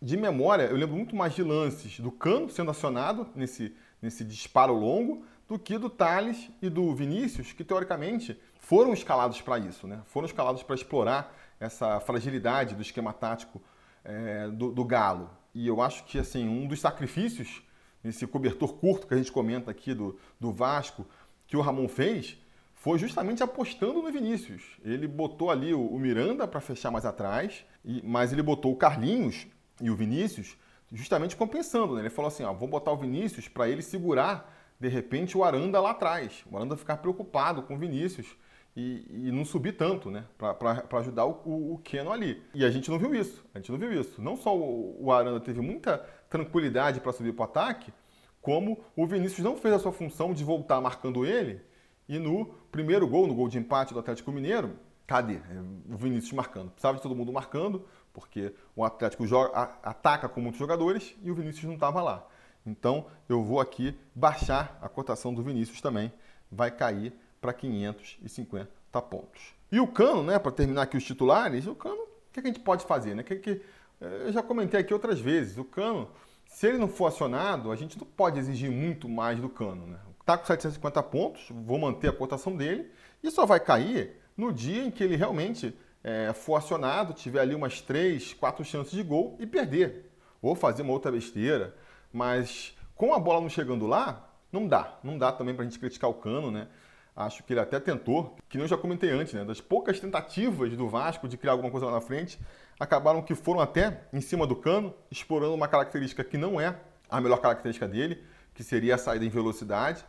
de 0.00 0.16
memória, 0.16 0.64
eu 0.64 0.76
lembro 0.76 0.96
muito 0.96 1.16
mais 1.16 1.34
de 1.34 1.42
lances 1.42 1.98
do 1.98 2.10
Cano 2.12 2.48
sendo 2.48 2.70
acionado 2.70 3.26
nesse, 3.34 3.74
nesse 4.00 4.24
disparo 4.24 4.72
longo 4.74 5.24
do 5.48 5.58
que 5.58 5.76
do 5.78 5.90
Thales 5.90 6.50
e 6.62 6.68
do 6.68 6.94
Vinícius, 6.94 7.52
que 7.52 7.64
teoricamente 7.64 8.38
foram 8.60 8.92
escalados 8.92 9.40
para 9.40 9.58
isso, 9.58 9.86
né? 9.86 10.00
foram 10.06 10.26
escalados 10.26 10.62
para 10.62 10.74
explorar 10.74 11.34
essa 11.58 11.98
fragilidade 12.00 12.74
do 12.74 12.82
esquema 12.82 13.12
tático 13.12 13.60
é, 14.04 14.48
do, 14.48 14.70
do, 14.70 14.84
Galo. 14.84 15.30
E 15.54 15.66
eu 15.66 15.80
acho 15.80 16.04
que 16.04 16.18
assim 16.18 16.46
um 16.46 16.66
dos 16.66 16.80
sacrifícios 16.80 17.62
nesse 18.04 18.26
cobertor 18.26 18.74
curto 18.74 19.06
que 19.06 19.14
a 19.14 19.16
gente 19.16 19.32
comenta 19.32 19.70
aqui 19.70 19.94
do, 19.94 20.16
do 20.38 20.52
Vasco, 20.52 21.04
que 21.46 21.56
o 21.56 21.60
Ramon 21.60 21.88
fez, 21.88 22.38
foi 22.74 22.98
justamente 22.98 23.42
apostando 23.42 24.00
no 24.00 24.12
Vinícius. 24.12 24.62
Ele 24.84 25.08
botou 25.08 25.50
ali 25.50 25.74
o, 25.74 25.84
o 25.84 25.98
Miranda 25.98 26.46
para 26.46 26.60
fechar 26.60 26.92
mais 26.92 27.04
atrás, 27.04 27.64
e, 27.84 28.00
mas 28.04 28.32
ele 28.32 28.42
botou 28.42 28.72
o 28.72 28.76
Carlinhos 28.76 29.48
e 29.80 29.90
o 29.90 29.96
Vinícius 29.96 30.56
justamente 30.92 31.36
compensando. 31.36 31.94
Né? 31.94 32.02
Ele 32.02 32.10
falou 32.10 32.28
assim: 32.28 32.44
ó, 32.44 32.52
vou 32.52 32.68
botar 32.68 32.92
o 32.92 32.96
Vinícius 32.96 33.48
para 33.48 33.68
ele 33.68 33.82
segurar 33.82 34.54
de 34.80 34.88
repente 34.88 35.36
o 35.36 35.44
Aranda 35.44 35.80
lá 35.80 35.90
atrás. 35.90 36.44
O 36.50 36.56
Aranda 36.56 36.76
ficar 36.76 36.98
preocupado 36.98 37.62
com 37.62 37.74
o 37.74 37.78
Vinícius 37.78 38.36
e, 38.76 39.04
e 39.10 39.32
não 39.32 39.44
subir 39.44 39.72
tanto, 39.72 40.10
né? 40.10 40.24
Para 40.38 40.98
ajudar 41.00 41.24
o, 41.24 41.42
o, 41.44 41.74
o, 41.74 41.78
Keno 41.78 42.12
ali. 42.12 42.42
E 42.54 42.64
a 42.64 42.70
gente 42.70 42.90
não 42.90 42.98
viu 42.98 43.14
isso. 43.14 43.44
A 43.52 43.58
gente 43.58 43.72
não 43.72 43.78
viu 43.78 43.92
isso. 43.92 44.22
Não 44.22 44.36
só 44.36 44.56
o, 44.56 45.04
o 45.04 45.12
Aranda 45.12 45.40
teve 45.40 45.60
muita 45.60 45.98
tranquilidade 46.30 47.00
para 47.00 47.12
subir 47.12 47.32
para 47.32 47.42
o 47.42 47.44
ataque, 47.44 47.92
como 48.40 48.84
o 48.94 49.06
Vinícius 49.06 49.40
não 49.40 49.56
fez 49.56 49.74
a 49.74 49.78
sua 49.78 49.92
função 49.92 50.32
de 50.32 50.44
voltar 50.44 50.80
marcando 50.80 51.26
ele. 51.26 51.60
E 52.08 52.18
no 52.18 52.46
primeiro 52.70 53.06
gol, 53.06 53.26
no 53.26 53.34
gol 53.34 53.48
de 53.48 53.58
empate 53.58 53.92
do 53.92 54.00
Atlético 54.00 54.30
Mineiro, 54.30 54.78
cadê? 55.06 55.34
É, 55.34 55.60
o 55.92 55.96
Vinícius 55.96 56.32
marcando. 56.32 56.70
Precisava 56.70 56.96
de 56.96 57.02
todo 57.02 57.16
mundo 57.16 57.32
marcando, 57.32 57.84
porque 58.12 58.54
o 58.74 58.84
Atlético 58.84 59.26
joga, 59.26 59.76
ataca 59.82 60.28
com 60.28 60.40
muitos 60.40 60.58
jogadores 60.58 61.16
e 61.22 61.30
o 61.30 61.34
Vinícius 61.34 61.64
não 61.64 61.74
estava 61.74 62.02
lá. 62.02 62.26
Então 62.66 63.06
eu 63.28 63.42
vou 63.42 63.60
aqui 63.60 63.96
baixar 64.14 64.78
a 64.82 64.88
cotação 64.88 65.32
do 65.32 65.42
Vinícius 65.42 65.80
também, 65.80 66.12
vai 66.50 66.70
cair 66.70 67.12
para 67.40 67.52
550 67.52 69.02
pontos. 69.02 69.54
E 69.70 69.80
o 69.80 69.86
Cano, 69.86 70.22
né, 70.22 70.38
para 70.38 70.50
terminar 70.52 70.82
aqui 70.82 70.96
os 70.96 71.04
titulares, 71.04 71.66
o 71.66 71.74
Cano, 71.74 72.02
o 72.02 72.32
que 72.32 72.40
a 72.40 72.42
gente 72.42 72.60
pode 72.60 72.84
fazer? 72.84 73.14
Né? 73.14 73.22
Que, 73.22 73.36
que, 73.36 73.62
eu 74.00 74.32
já 74.32 74.42
comentei 74.42 74.80
aqui 74.80 74.92
outras 74.94 75.20
vezes, 75.20 75.58
o 75.58 75.64
Cano, 75.64 76.08
se 76.46 76.66
ele 76.66 76.78
não 76.78 76.88
for 76.88 77.06
acionado, 77.06 77.70
a 77.70 77.76
gente 77.76 77.98
não 77.98 78.06
pode 78.06 78.38
exigir 78.38 78.70
muito 78.70 79.08
mais 79.08 79.38
do 79.38 79.48
Cano. 79.48 79.86
Né? 79.86 79.98
Está 80.20 80.38
com 80.38 80.46
750 80.46 81.02
pontos, 81.04 81.48
vou 81.50 81.78
manter 81.78 82.08
a 82.08 82.12
cotação 82.12 82.56
dele 82.56 82.90
e 83.22 83.30
só 83.30 83.44
vai 83.44 83.60
cair 83.60 84.16
no 84.36 84.52
dia 84.52 84.84
em 84.84 84.90
que 84.90 85.02
ele 85.02 85.16
realmente 85.16 85.76
é, 86.02 86.32
for 86.32 86.56
acionado, 86.56 87.12
tiver 87.12 87.40
ali 87.40 87.54
umas 87.54 87.80
3, 87.80 88.34
4 88.34 88.64
chances 88.64 88.92
de 88.92 89.02
gol 89.02 89.36
e 89.38 89.46
perder. 89.46 90.10
Ou 90.40 90.54
fazer 90.54 90.82
uma 90.82 90.92
outra 90.92 91.10
besteira, 91.10 91.74
mas 92.12 92.76
com 92.94 93.12
a 93.12 93.18
bola 93.18 93.40
não 93.40 93.48
chegando 93.48 93.86
lá, 93.86 94.30
não 94.52 94.66
dá. 94.66 94.98
Não 95.02 95.18
dá 95.18 95.32
também 95.32 95.54
para 95.54 95.64
a 95.64 95.68
gente 95.68 95.78
criticar 95.78 96.08
o 96.08 96.14
Cano, 96.14 96.50
né? 96.50 96.68
Acho 97.14 97.42
que 97.42 97.52
ele 97.52 97.60
até 97.60 97.80
tentou, 97.80 98.36
que 98.48 98.58
eu 98.58 98.68
já 98.68 98.76
comentei 98.76 99.10
antes, 99.10 99.34
né? 99.34 99.44
Das 99.44 99.60
poucas 99.60 99.98
tentativas 99.98 100.76
do 100.76 100.88
Vasco 100.88 101.28
de 101.28 101.36
criar 101.36 101.52
alguma 101.52 101.70
coisa 101.70 101.86
lá 101.86 101.92
na 101.92 102.00
frente, 102.00 102.38
acabaram 102.78 103.20
que 103.22 103.34
foram 103.34 103.60
até 103.60 104.02
em 104.12 104.20
cima 104.20 104.46
do 104.46 104.54
Cano, 104.54 104.94
explorando 105.10 105.54
uma 105.54 105.66
característica 105.66 106.22
que 106.22 106.38
não 106.38 106.60
é 106.60 106.78
a 107.10 107.20
melhor 107.20 107.38
característica 107.38 107.88
dele, 107.88 108.22
que 108.54 108.62
seria 108.62 108.94
a 108.94 108.98
saída 108.98 109.24
em 109.24 109.28
velocidade. 109.28 110.04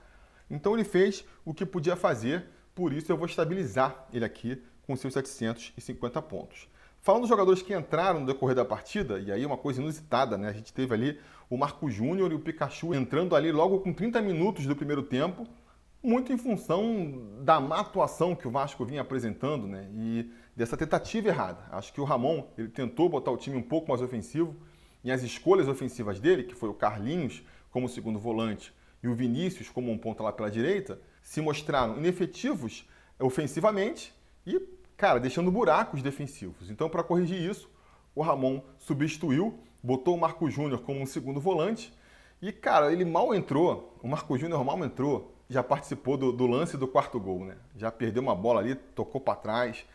Então 0.49 0.75
ele 0.75 0.83
fez 0.83 1.25
o 1.43 1.53
que 1.53 1.65
podia 1.65 1.95
fazer, 1.95 2.45
por 2.75 2.93
isso 2.93 3.11
eu 3.11 3.17
vou 3.17 3.25
estabilizar 3.25 4.07
ele 4.13 4.23
aqui 4.23 4.61
com 4.89 4.95
seus 4.95 5.13
750 5.13 6.19
pontos. 6.23 6.67
Falando 6.99 7.21
dos 7.21 7.29
jogadores 7.29 7.61
que 7.61 7.75
entraram 7.75 8.21
no 8.21 8.25
decorrer 8.25 8.55
da 8.55 8.65
partida, 8.65 9.19
e 9.19 9.31
aí 9.31 9.45
uma 9.45 9.55
coisa 9.55 9.79
inusitada, 9.79 10.35
né? 10.35 10.49
A 10.49 10.51
gente 10.51 10.73
teve 10.73 10.91
ali 10.95 11.19
o 11.47 11.55
Marco 11.55 11.91
Júnior 11.91 12.31
e 12.31 12.35
o 12.35 12.39
Pikachu 12.39 12.95
entrando 12.95 13.35
ali 13.35 13.51
logo 13.51 13.81
com 13.81 13.93
30 13.93 14.19
minutos 14.23 14.65
do 14.65 14.75
primeiro 14.75 15.03
tempo, 15.03 15.45
muito 16.01 16.33
em 16.33 16.39
função 16.39 17.37
da 17.43 17.59
má 17.59 17.81
atuação 17.81 18.35
que 18.35 18.47
o 18.47 18.51
Vasco 18.51 18.83
vinha 18.83 19.01
apresentando, 19.01 19.67
né? 19.67 19.87
E 19.93 20.31
dessa 20.55 20.75
tentativa 20.75 21.27
errada. 21.27 21.65
Acho 21.69 21.93
que 21.93 22.01
o 22.01 22.03
Ramon, 22.03 22.47
ele 22.57 22.69
tentou 22.69 23.07
botar 23.09 23.29
o 23.29 23.37
time 23.37 23.57
um 23.57 23.61
pouco 23.61 23.89
mais 23.89 24.01
ofensivo, 24.01 24.55
e 25.03 25.11
as 25.11 25.21
escolhas 25.21 25.67
ofensivas 25.67 26.19
dele, 26.19 26.45
que 26.45 26.55
foi 26.55 26.67
o 26.67 26.73
Carlinhos 26.73 27.43
como 27.69 27.87
segundo 27.87 28.17
volante 28.17 28.73
e 29.03 29.07
o 29.07 29.13
Vinícius 29.13 29.69
como 29.69 29.91
um 29.91 29.99
ponta 29.99 30.23
lá 30.23 30.31
pela 30.33 30.49
direita, 30.49 30.99
se 31.21 31.41
mostraram 31.41 31.95
inefetivos 31.95 32.89
ofensivamente 33.19 34.17
e 34.45 34.78
cara, 34.99 35.17
deixando 35.17 35.49
buracos 35.49 36.03
defensivos. 36.03 36.69
Então, 36.69 36.89
para 36.89 37.01
corrigir 37.01 37.41
isso, 37.41 37.71
o 38.13 38.21
Ramon 38.21 38.61
substituiu, 38.77 39.57
botou 39.81 40.13
o 40.13 40.19
Marco 40.19 40.51
Júnior 40.51 40.81
como 40.81 40.99
um 40.99 41.05
segundo 41.05 41.39
volante. 41.39 41.93
E, 42.41 42.51
cara, 42.51 42.91
ele 42.91 43.05
mal 43.05 43.33
entrou, 43.33 43.97
o 44.03 44.07
Marco 44.09 44.37
Júnior 44.37 44.63
mal 44.63 44.77
entrou, 44.83 45.33
já 45.49 45.63
participou 45.63 46.17
do, 46.17 46.33
do, 46.33 46.45
lance 46.45 46.75
do 46.75 46.85
quarto 46.85 47.17
gol, 47.17 47.45
né? 47.45 47.55
Já 47.77 47.89
perdeu 47.89 48.21
uma 48.21 48.35
bola 48.35 48.59
ali, 48.59 48.75
tocou 48.75 49.21
para 49.21 49.35
trás. 49.35 49.85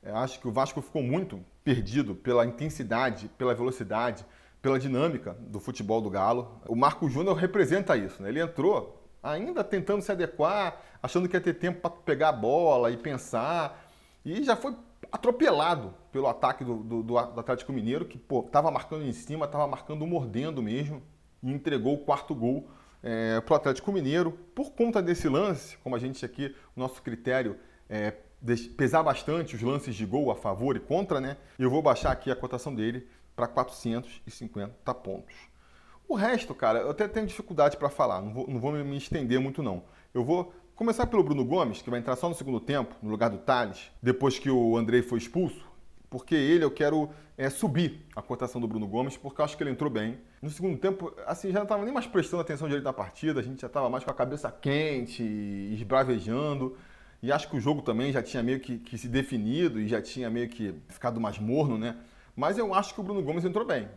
Eu 0.00 0.16
acho 0.16 0.38
que 0.38 0.46
o 0.46 0.52
Vasco 0.52 0.80
ficou 0.80 1.02
muito 1.02 1.44
perdido 1.64 2.14
pela 2.14 2.46
intensidade, 2.46 3.28
pela 3.36 3.54
velocidade, 3.54 4.24
pela 4.62 4.78
dinâmica 4.78 5.36
do 5.40 5.58
futebol 5.58 6.00
do 6.00 6.08
Galo. 6.08 6.60
O 6.68 6.76
Marco 6.76 7.08
Júnior 7.08 7.36
representa 7.36 7.96
isso, 7.96 8.22
né? 8.22 8.28
Ele 8.28 8.40
entrou 8.40 9.02
ainda 9.22 9.62
tentando 9.62 10.02
se 10.02 10.10
adequar, 10.10 10.80
achando 11.02 11.28
que 11.28 11.36
ia 11.36 11.40
ter 11.40 11.54
tempo 11.54 11.80
para 11.80 11.90
pegar 11.90 12.30
a 12.30 12.32
bola 12.32 12.90
e 12.90 12.96
pensar, 12.96 13.81
e 14.24 14.42
já 14.42 14.56
foi 14.56 14.76
atropelado 15.10 15.94
pelo 16.10 16.28
ataque 16.28 16.64
do, 16.64 16.76
do, 16.76 17.02
do 17.02 17.18
Atlético 17.18 17.72
Mineiro, 17.72 18.04
que 18.04 18.20
estava 18.46 18.70
marcando 18.70 19.04
em 19.04 19.12
cima, 19.12 19.46
estava 19.46 19.66
marcando 19.66 20.06
mordendo 20.06 20.62
mesmo, 20.62 21.02
e 21.42 21.52
entregou 21.52 21.94
o 21.94 21.98
quarto 21.98 22.34
gol 22.34 22.68
é, 23.02 23.40
para 23.40 23.52
o 23.52 23.56
Atlético 23.56 23.92
Mineiro. 23.92 24.32
Por 24.54 24.72
conta 24.72 25.02
desse 25.02 25.28
lance, 25.28 25.76
como 25.78 25.96
a 25.96 25.98
gente 25.98 26.24
aqui, 26.24 26.54
o 26.76 26.80
nosso 26.80 27.02
critério 27.02 27.58
é 27.88 28.12
pesar 28.76 29.02
bastante 29.02 29.54
os 29.54 29.62
lances 29.62 29.94
de 29.94 30.04
gol 30.04 30.30
a 30.30 30.34
favor 30.34 30.76
e 30.76 30.80
contra, 30.80 31.20
né? 31.20 31.36
Eu 31.58 31.70
vou 31.70 31.82
baixar 31.82 32.10
aqui 32.10 32.30
a 32.30 32.36
cotação 32.36 32.74
dele 32.74 33.06
para 33.36 33.46
450 33.46 34.94
pontos. 34.94 35.34
O 36.08 36.14
resto, 36.14 36.54
cara, 36.54 36.80
eu 36.80 36.90
até 36.90 37.08
tenho 37.08 37.26
dificuldade 37.26 37.76
para 37.76 37.88
falar, 37.88 38.20
não 38.20 38.32
vou, 38.32 38.46
não 38.48 38.60
vou 38.60 38.72
me 38.72 38.96
estender 38.96 39.40
muito 39.40 39.62
não. 39.62 39.84
Eu 40.12 40.24
vou 40.24 40.52
começar 40.74 41.06
pelo 41.06 41.22
Bruno 41.22 41.44
Gomes, 41.44 41.82
que 41.82 41.90
vai 41.90 42.00
entrar 42.00 42.16
só 42.16 42.28
no 42.28 42.34
segundo 42.34 42.60
tempo, 42.60 42.94
no 43.02 43.10
lugar 43.10 43.30
do 43.30 43.38
Thales, 43.38 43.90
depois 44.02 44.38
que 44.38 44.50
o 44.50 44.76
Andrei 44.76 45.02
foi 45.02 45.18
expulso, 45.18 45.64
porque 46.10 46.34
ele 46.34 46.64
eu 46.64 46.70
quero 46.70 47.10
é, 47.36 47.48
subir 47.50 48.04
a 48.14 48.22
cotação 48.22 48.60
do 48.60 48.68
Bruno 48.68 48.86
Gomes, 48.86 49.16
porque 49.16 49.40
eu 49.40 49.44
acho 49.44 49.56
que 49.56 49.62
ele 49.62 49.70
entrou 49.70 49.90
bem. 49.90 50.18
No 50.40 50.50
segundo 50.50 50.76
tempo, 50.78 51.12
assim, 51.26 51.48
já 51.48 51.58
não 51.58 51.64
estava 51.64 51.84
nem 51.84 51.92
mais 51.92 52.06
prestando 52.06 52.42
atenção 52.42 52.68
direito 52.68 52.84
na 52.84 52.92
partida, 52.92 53.40
a 53.40 53.42
gente 53.42 53.60
já 53.60 53.66
estava 53.66 53.88
mais 53.88 54.04
com 54.04 54.10
a 54.10 54.14
cabeça 54.14 54.50
quente, 54.50 55.22
esbravejando. 55.72 56.76
E 57.22 57.30
acho 57.30 57.48
que 57.48 57.56
o 57.56 57.60
jogo 57.60 57.82
também 57.82 58.10
já 58.10 58.20
tinha 58.20 58.42
meio 58.42 58.58
que, 58.58 58.78
que 58.78 58.98
se 58.98 59.06
definido 59.06 59.80
e 59.80 59.86
já 59.86 60.02
tinha 60.02 60.28
meio 60.28 60.48
que 60.48 60.74
ficado 60.88 61.20
mais 61.20 61.38
morno, 61.38 61.78
né? 61.78 61.96
Mas 62.34 62.58
eu 62.58 62.74
acho 62.74 62.94
que 62.94 63.00
o 63.00 63.02
Bruno 63.04 63.22
Gomes 63.22 63.44
entrou 63.44 63.64
bem. 63.64 63.88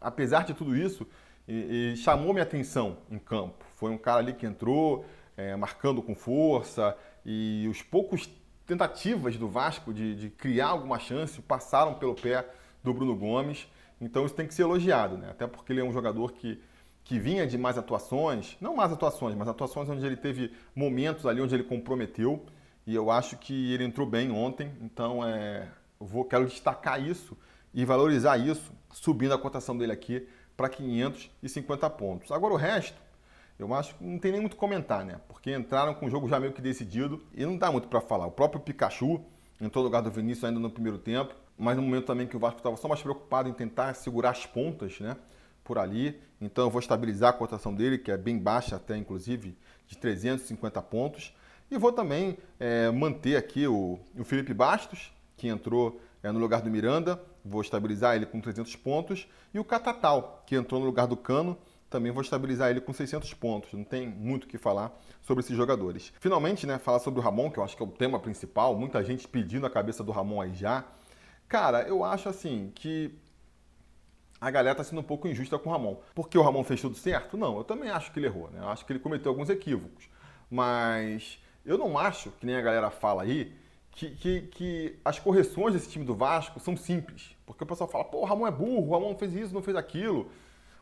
Apesar 0.00 0.44
de 0.44 0.54
tudo 0.54 0.76
isso, 0.76 1.06
e, 1.48 1.92
e 1.92 1.96
chamou 1.96 2.32
minha 2.32 2.44
atenção 2.44 2.98
em 3.10 3.18
campo. 3.18 3.64
Foi 3.74 3.90
um 3.90 3.98
cara 3.98 4.18
ali 4.20 4.34
que 4.34 4.46
entrou, 4.46 5.04
é, 5.40 5.56
marcando 5.56 6.02
com 6.02 6.14
força, 6.14 6.96
e 7.24 7.66
os 7.70 7.82
poucos 7.82 8.28
tentativas 8.66 9.36
do 9.36 9.48
Vasco 9.48 9.92
de, 9.92 10.14
de, 10.14 10.30
criar 10.30 10.68
alguma 10.68 10.98
chance 10.98 11.40
passaram 11.40 11.94
pelo 11.94 12.14
pé 12.14 12.46
do 12.82 12.92
Bruno 12.92 13.16
Gomes. 13.16 13.66
Então 14.00 14.24
isso 14.24 14.34
tem 14.34 14.46
que 14.46 14.54
ser 14.54 14.62
elogiado, 14.62 15.16
né? 15.16 15.30
Até 15.30 15.46
porque 15.46 15.72
ele 15.72 15.80
é 15.80 15.84
um 15.84 15.92
jogador 15.92 16.32
que, 16.32 16.62
que 17.02 17.18
vinha 17.18 17.46
de 17.46 17.58
mais 17.58 17.76
atuações, 17.76 18.56
não 18.60 18.76
mais 18.76 18.92
atuações, 18.92 19.34
mas 19.34 19.48
atuações 19.48 19.88
onde 19.88 20.04
ele 20.06 20.16
teve 20.16 20.52
momentos 20.74 21.26
ali 21.26 21.40
onde 21.40 21.54
ele 21.54 21.64
comprometeu. 21.64 22.44
E 22.86 22.94
eu 22.94 23.10
acho 23.10 23.36
que 23.36 23.72
ele 23.72 23.84
entrou 23.84 24.06
bem 24.06 24.30
ontem, 24.30 24.72
então 24.80 25.26
é, 25.26 25.68
vou, 25.98 26.24
quero 26.24 26.46
destacar 26.46 27.00
isso 27.02 27.36
e 27.74 27.84
valorizar 27.84 28.38
isso, 28.38 28.72
subindo 28.92 29.34
a 29.34 29.38
cotação 29.38 29.76
dele 29.76 29.92
aqui 29.92 30.26
para 30.56 30.68
550 30.68 31.90
pontos. 31.90 32.32
Agora 32.32 32.54
o 32.54 32.56
resto, 32.56 33.00
eu 33.60 33.74
acho 33.74 33.94
que 33.94 34.04
não 34.04 34.18
tem 34.18 34.32
nem 34.32 34.40
muito 34.40 34.56
comentar, 34.56 35.04
né? 35.04 35.20
Porque 35.28 35.54
entraram 35.54 35.94
com 35.94 36.06
o 36.06 36.10
jogo 36.10 36.28
já 36.28 36.40
meio 36.40 36.52
que 36.52 36.62
decidido 36.62 37.22
e 37.34 37.44
não 37.44 37.56
dá 37.56 37.70
muito 37.70 37.88
para 37.88 38.00
falar. 38.00 38.26
O 38.26 38.30
próprio 38.30 38.60
Pikachu 38.60 39.20
entrou 39.60 39.82
no 39.82 39.88
lugar 39.88 40.00
do 40.00 40.10
Vinícius 40.10 40.44
ainda 40.44 40.58
no 40.58 40.70
primeiro 40.70 40.98
tempo, 40.98 41.34
mas 41.58 41.76
no 41.76 41.82
momento 41.82 42.06
também 42.06 42.26
que 42.26 42.36
o 42.36 42.40
Vasco 42.40 42.58
estava 42.58 42.76
só 42.76 42.88
mais 42.88 43.02
preocupado 43.02 43.48
em 43.48 43.52
tentar 43.52 43.92
segurar 43.94 44.30
as 44.30 44.46
pontas, 44.46 44.98
né? 45.00 45.16
Por 45.62 45.78
ali. 45.78 46.18
Então 46.40 46.64
eu 46.64 46.70
vou 46.70 46.80
estabilizar 46.80 47.30
a 47.30 47.32
cotação 47.32 47.74
dele, 47.74 47.98
que 47.98 48.10
é 48.10 48.16
bem 48.16 48.38
baixa 48.38 48.76
até, 48.76 48.96
inclusive, 48.96 49.56
de 49.86 49.98
350 49.98 50.80
pontos. 50.82 51.34
E 51.70 51.76
vou 51.76 51.92
também 51.92 52.38
é, 52.58 52.90
manter 52.90 53.36
aqui 53.36 53.66
o, 53.66 53.98
o 54.18 54.24
Felipe 54.24 54.54
Bastos, 54.54 55.12
que 55.36 55.48
entrou 55.48 56.00
é, 56.22 56.32
no 56.32 56.38
lugar 56.38 56.62
do 56.62 56.70
Miranda, 56.70 57.20
vou 57.44 57.60
estabilizar 57.60 58.16
ele 58.16 58.26
com 58.26 58.40
300 58.40 58.74
pontos. 58.76 59.28
E 59.52 59.58
o 59.58 59.64
Catatal, 59.64 60.42
que 60.46 60.56
entrou 60.56 60.80
no 60.80 60.86
lugar 60.86 61.06
do 61.06 61.16
Cano, 61.16 61.56
também 61.90 62.12
vou 62.12 62.22
estabilizar 62.22 62.70
ele 62.70 62.80
com 62.80 62.92
600 62.92 63.34
pontos. 63.34 63.72
Não 63.72 63.84
tem 63.84 64.08
muito 64.08 64.44
o 64.44 64.46
que 64.46 64.56
falar 64.56 64.96
sobre 65.20 65.42
esses 65.42 65.56
jogadores. 65.56 66.12
Finalmente, 66.20 66.66
né, 66.66 66.78
falar 66.78 67.00
sobre 67.00 67.20
o 67.20 67.22
Ramon, 67.22 67.50
que 67.50 67.58
eu 67.58 67.64
acho 67.64 67.76
que 67.76 67.82
é 67.82 67.86
o 67.86 67.90
tema 67.90 68.20
principal. 68.20 68.76
Muita 68.78 69.02
gente 69.04 69.26
pedindo 69.26 69.66
a 69.66 69.70
cabeça 69.70 70.04
do 70.04 70.12
Ramon 70.12 70.40
aí 70.40 70.54
já. 70.54 70.84
Cara, 71.48 71.82
eu 71.82 72.04
acho 72.04 72.28
assim 72.28 72.70
que 72.74 73.12
a 74.40 74.50
galera 74.50 74.72
está 74.72 74.84
sendo 74.84 75.00
um 75.00 75.04
pouco 75.04 75.26
injusta 75.26 75.58
com 75.58 75.68
o 75.68 75.72
Ramon. 75.72 75.96
Porque 76.14 76.38
o 76.38 76.42
Ramon 76.42 76.62
fez 76.62 76.80
tudo 76.80 76.96
certo? 76.96 77.36
Não, 77.36 77.58
eu 77.58 77.64
também 77.64 77.90
acho 77.90 78.12
que 78.12 78.20
ele 78.20 78.26
errou. 78.26 78.48
Né? 78.50 78.60
Eu 78.60 78.68
acho 78.68 78.86
que 78.86 78.92
ele 78.92 79.00
cometeu 79.00 79.32
alguns 79.32 79.50
equívocos. 79.50 80.08
Mas 80.48 81.38
eu 81.66 81.76
não 81.76 81.98
acho, 81.98 82.30
que 82.32 82.46
nem 82.46 82.54
a 82.54 82.62
galera 82.62 82.88
fala 82.90 83.24
aí, 83.24 83.52
que, 83.90 84.10
que, 84.10 84.40
que, 84.42 84.98
as 85.04 85.18
correções 85.18 85.74
desse 85.74 85.90
time 85.90 86.04
do 86.04 86.14
Vasco 86.14 86.60
são 86.60 86.76
simples. 86.76 87.36
Porque 87.44 87.64
o 87.64 87.66
pessoal 87.66 87.90
fala, 87.90 88.04
pô, 88.04 88.18
o 88.18 88.24
Ramon 88.24 88.46
é 88.46 88.50
burro, 88.50 88.88
o 88.88 88.92
Ramon 88.92 89.16
fez 89.16 89.34
isso, 89.34 89.52
não 89.52 89.62
fez 89.62 89.76
aquilo. 89.76 90.30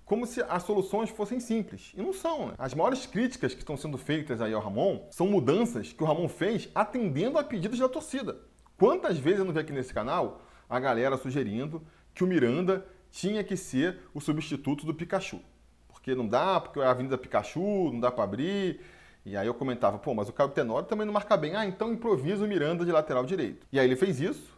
Como 0.08 0.26
se 0.26 0.40
as 0.48 0.62
soluções 0.62 1.10
fossem 1.10 1.38
simples. 1.38 1.92
E 1.94 2.00
não 2.00 2.14
são, 2.14 2.46
né? 2.46 2.54
As 2.56 2.72
maiores 2.72 3.04
críticas 3.04 3.52
que 3.52 3.60
estão 3.60 3.76
sendo 3.76 3.98
feitas 3.98 4.40
aí 4.40 4.54
ao 4.54 4.62
Ramon 4.62 5.06
são 5.10 5.26
mudanças 5.26 5.92
que 5.92 6.02
o 6.02 6.06
Ramon 6.06 6.30
fez 6.30 6.70
atendendo 6.74 7.36
a 7.36 7.44
pedidos 7.44 7.78
da 7.78 7.90
torcida. 7.90 8.38
Quantas 8.78 9.18
vezes 9.18 9.40
eu 9.40 9.44
não 9.44 9.52
vi 9.52 9.60
aqui 9.60 9.70
nesse 9.70 9.92
canal 9.92 10.40
a 10.66 10.80
galera 10.80 11.18
sugerindo 11.18 11.82
que 12.14 12.24
o 12.24 12.26
Miranda 12.26 12.86
tinha 13.10 13.44
que 13.44 13.54
ser 13.54 13.98
o 14.14 14.20
substituto 14.20 14.86
do 14.86 14.94
Pikachu. 14.94 15.40
Porque 15.88 16.14
não 16.14 16.26
dá, 16.26 16.58
porque 16.58 16.80
é 16.80 16.84
a 16.84 16.90
Avenida 16.90 17.18
Pikachu, 17.18 17.90
não 17.92 18.00
dá 18.00 18.10
para 18.10 18.24
abrir, 18.24 18.80
e 19.26 19.36
aí 19.36 19.46
eu 19.46 19.52
comentava, 19.52 19.98
pô, 19.98 20.14
mas 20.14 20.26
o 20.26 20.32
Caio 20.32 20.48
Tenório 20.48 20.88
também 20.88 21.04
não 21.04 21.12
marca 21.12 21.36
bem. 21.36 21.54
Ah, 21.54 21.66
então 21.66 21.92
improvisa 21.92 22.46
o 22.46 22.48
Miranda 22.48 22.82
de 22.82 22.90
lateral 22.90 23.26
direito. 23.26 23.66
E 23.70 23.78
aí 23.78 23.86
ele 23.86 23.96
fez 23.96 24.20
isso, 24.20 24.57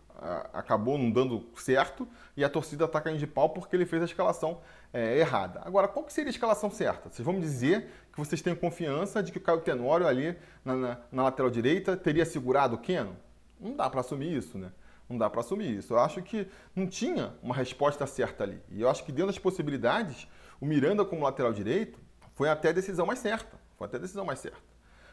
acabou 0.53 0.99
não 0.99 1.11
dando 1.11 1.47
certo, 1.57 2.07
e 2.37 2.45
a 2.45 2.49
torcida 2.49 2.87
tá 2.87 3.01
caindo 3.01 3.19
de 3.19 3.27
pau 3.27 3.49
porque 3.51 3.75
ele 3.75 3.87
fez 3.87 4.03
a 4.03 4.05
escalação 4.05 4.61
é, 4.93 5.19
errada. 5.19 5.61
Agora, 5.65 5.89
qual 5.89 6.05
que 6.05 6.13
seria 6.13 6.29
a 6.29 6.33
escalação 6.33 6.71
certa? 6.71 7.09
Vocês 7.09 7.25
vão 7.25 7.35
me 7.35 7.41
dizer 7.41 7.89
que 8.13 8.19
vocês 8.19 8.43
têm 8.43 8.55
confiança 8.55 9.23
de 9.23 9.33
que 9.33 9.39
o 9.39 9.41
Caio 9.41 9.61
Tenório 9.61 10.07
ali 10.07 10.37
na, 10.65 10.75
na, 10.75 10.99
na 11.11 11.23
lateral 11.25 11.51
direita 11.51 11.97
teria 11.97 12.25
segurado 12.25 12.77
o 12.77 12.79
Keno? 12.79 13.17
Não 13.59 13.75
dá 13.75 13.89
para 13.89 14.01
assumir 14.01 14.37
isso, 14.37 14.59
né? 14.59 14.73
Não 15.09 15.19
dá 15.19 15.29
para 15.29 15.41
assumir 15.41 15.77
isso. 15.77 15.95
Eu 15.95 15.99
acho 15.99 16.23
que 16.23 16.47
não 16.75 16.87
tinha 16.87 17.35
uma 17.43 17.55
resposta 17.55 18.07
certa 18.07 18.45
ali. 18.45 18.61
E 18.71 18.81
eu 18.81 18.89
acho 18.89 19.05
que 19.05 19.11
dentro 19.11 19.27
das 19.29 19.39
possibilidades, 19.39 20.29
o 20.61 20.67
Miranda 20.67 21.05
como 21.05 21.25
lateral 21.25 21.53
direito 21.53 21.99
foi 22.35 22.49
até 22.49 22.69
a 22.69 22.73
decisão 22.73 23.07
mais 23.07 23.19
certa. 23.19 23.59
Foi 23.77 23.87
até 23.87 23.97
a 23.97 24.01
decisão 24.01 24.25
mais 24.25 24.39
certa. 24.39 24.71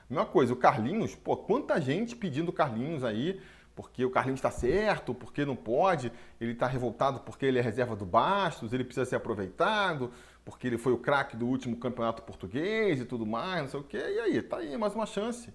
Mesma 0.10 0.26
coisa, 0.26 0.54
o 0.54 0.56
Carlinhos, 0.56 1.16
pô, 1.16 1.36
quanta 1.36 1.82
gente 1.82 2.16
pedindo 2.16 2.54
Carlinhos 2.54 3.04
aí, 3.04 3.42
porque 3.78 4.04
o 4.04 4.10
Carlinhos 4.10 4.40
está 4.40 4.50
certo, 4.50 5.14
porque 5.14 5.46
não 5.46 5.56
pode, 5.56 6.12
ele 6.42 6.54
está 6.54 6.66
revoltado 6.66 7.20
porque 7.20 7.46
ele 7.46 7.60
é 7.60 7.62
reserva 7.62 7.96
do 7.96 8.08
Bastos, 8.08 8.74
ele 8.74 8.84
precisa 8.84 9.06
ser 9.06 9.18
aproveitado, 9.18 10.12
porque 10.44 10.66
ele 10.66 10.80
foi 10.80 10.94
o 10.94 10.98
craque 10.98 11.38
do 11.38 11.46
último 11.46 11.78
campeonato 11.78 12.24
português 12.24 13.00
e 13.00 13.06
tudo 13.06 13.24
mais, 13.24 13.62
não 13.62 13.70
sei 13.70 13.80
o 13.80 13.84
quê. 13.84 13.98
E 14.00 14.20
aí, 14.20 14.42
tá 14.42 14.58
aí, 14.58 14.76
mais 14.76 14.96
uma 14.96 15.06
chance. 15.06 15.54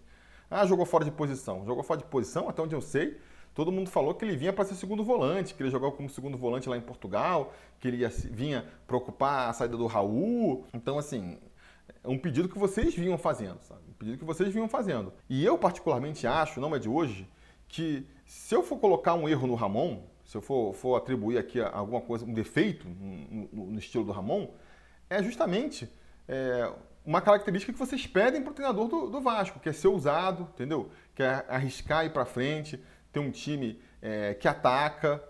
Ah, 0.49 0.65
jogou 0.65 0.87
fora 0.87 1.05
de 1.05 1.11
posição. 1.11 1.67
Jogou 1.67 1.83
fora 1.83 1.99
de 1.99 2.07
posição, 2.07 2.49
até 2.49 2.63
onde 2.63 2.77
eu 2.77 2.81
sei, 2.81 3.19
todo 3.53 3.73
mundo 3.73 3.91
falou 3.91 4.15
que 4.15 4.25
ele 4.25 4.37
vinha 4.37 4.53
para 4.53 4.65
ser 4.65 4.77
segundo 4.77 5.03
volante, 5.03 5.53
que 5.53 5.61
ele 5.61 5.71
jogou 5.71 5.91
como 5.91 6.09
segundo 6.09 6.39
volante 6.39 6.69
lá 6.69 6.77
em 6.77 6.81
Portugal, 6.81 7.53
que 7.81 7.89
ele 7.89 7.97
ia, 7.97 8.09
vinha 8.09 8.65
para 8.87 8.97
ocupar 8.97 9.51
a 9.51 9.53
saída 9.53 9.77
do 9.77 9.89
Raul. 9.89 10.65
Então, 10.73 10.97
assim, 10.97 11.41
é 12.05 12.09
um 12.09 12.17
pedido 12.17 12.49
que 12.49 12.57
vocês 12.57 12.95
vinham 12.95 13.19
fazendo, 13.19 13.61
sabe? 13.63 13.81
Um 13.89 13.95
pedido 13.95 14.17
que 14.17 14.25
vocês 14.25 14.55
vinham 14.55 14.69
fazendo. 14.69 15.13
E 15.29 15.45
eu 15.45 15.59
particularmente 15.59 16.25
acho, 16.25 16.61
não 16.61 16.73
é 16.77 16.79
de 16.79 16.89
hoje, 16.89 17.29
que 17.73 18.07
se 18.27 18.55
eu 18.55 18.63
for 18.63 18.79
colocar 18.79 19.15
um 19.15 19.27
erro 19.27 19.47
no 19.47 19.55
Ramon, 19.55 20.05
se 20.27 20.37
eu 20.37 20.43
for, 20.43 20.75
for 20.75 20.95
atribuir 20.95 21.39
aqui 21.39 21.59
alguma 21.59 22.03
coisa, 22.03 22.23
um 22.23 22.33
defeito 22.33 22.87
no, 22.87 23.49
no, 23.51 23.67
no 23.73 23.79
estilo 23.79 24.05
do 24.05 24.13
Ramon, 24.13 24.51
é 25.09 25.23
justamente 25.23 25.91
é, 26.29 26.71
uma 27.05 27.23
característica 27.23 27.73
que 27.73 27.79
vocês 27.79 28.07
pedem 28.07 28.43
para 28.43 28.51
o 28.51 28.55
treinador 28.55 28.89
do, 28.89 29.09
do, 29.09 29.21
Vasco, 29.23 29.59
que 29.59 29.71
é 29.71 29.73
ser 29.73 29.89
ousado, 29.89 30.49
entendeu? 30.53 30.91
Que 31.15 31.23
é 31.23 31.47
arriscar 31.49 32.05
ir 32.05 32.11
para 32.11 32.27
frente, 32.27 32.79
ter 33.11 33.21
um 33.21 33.31
time 33.31 33.81
é, 34.03 34.35
que 34.35 34.47
ataca, 34.47 35.23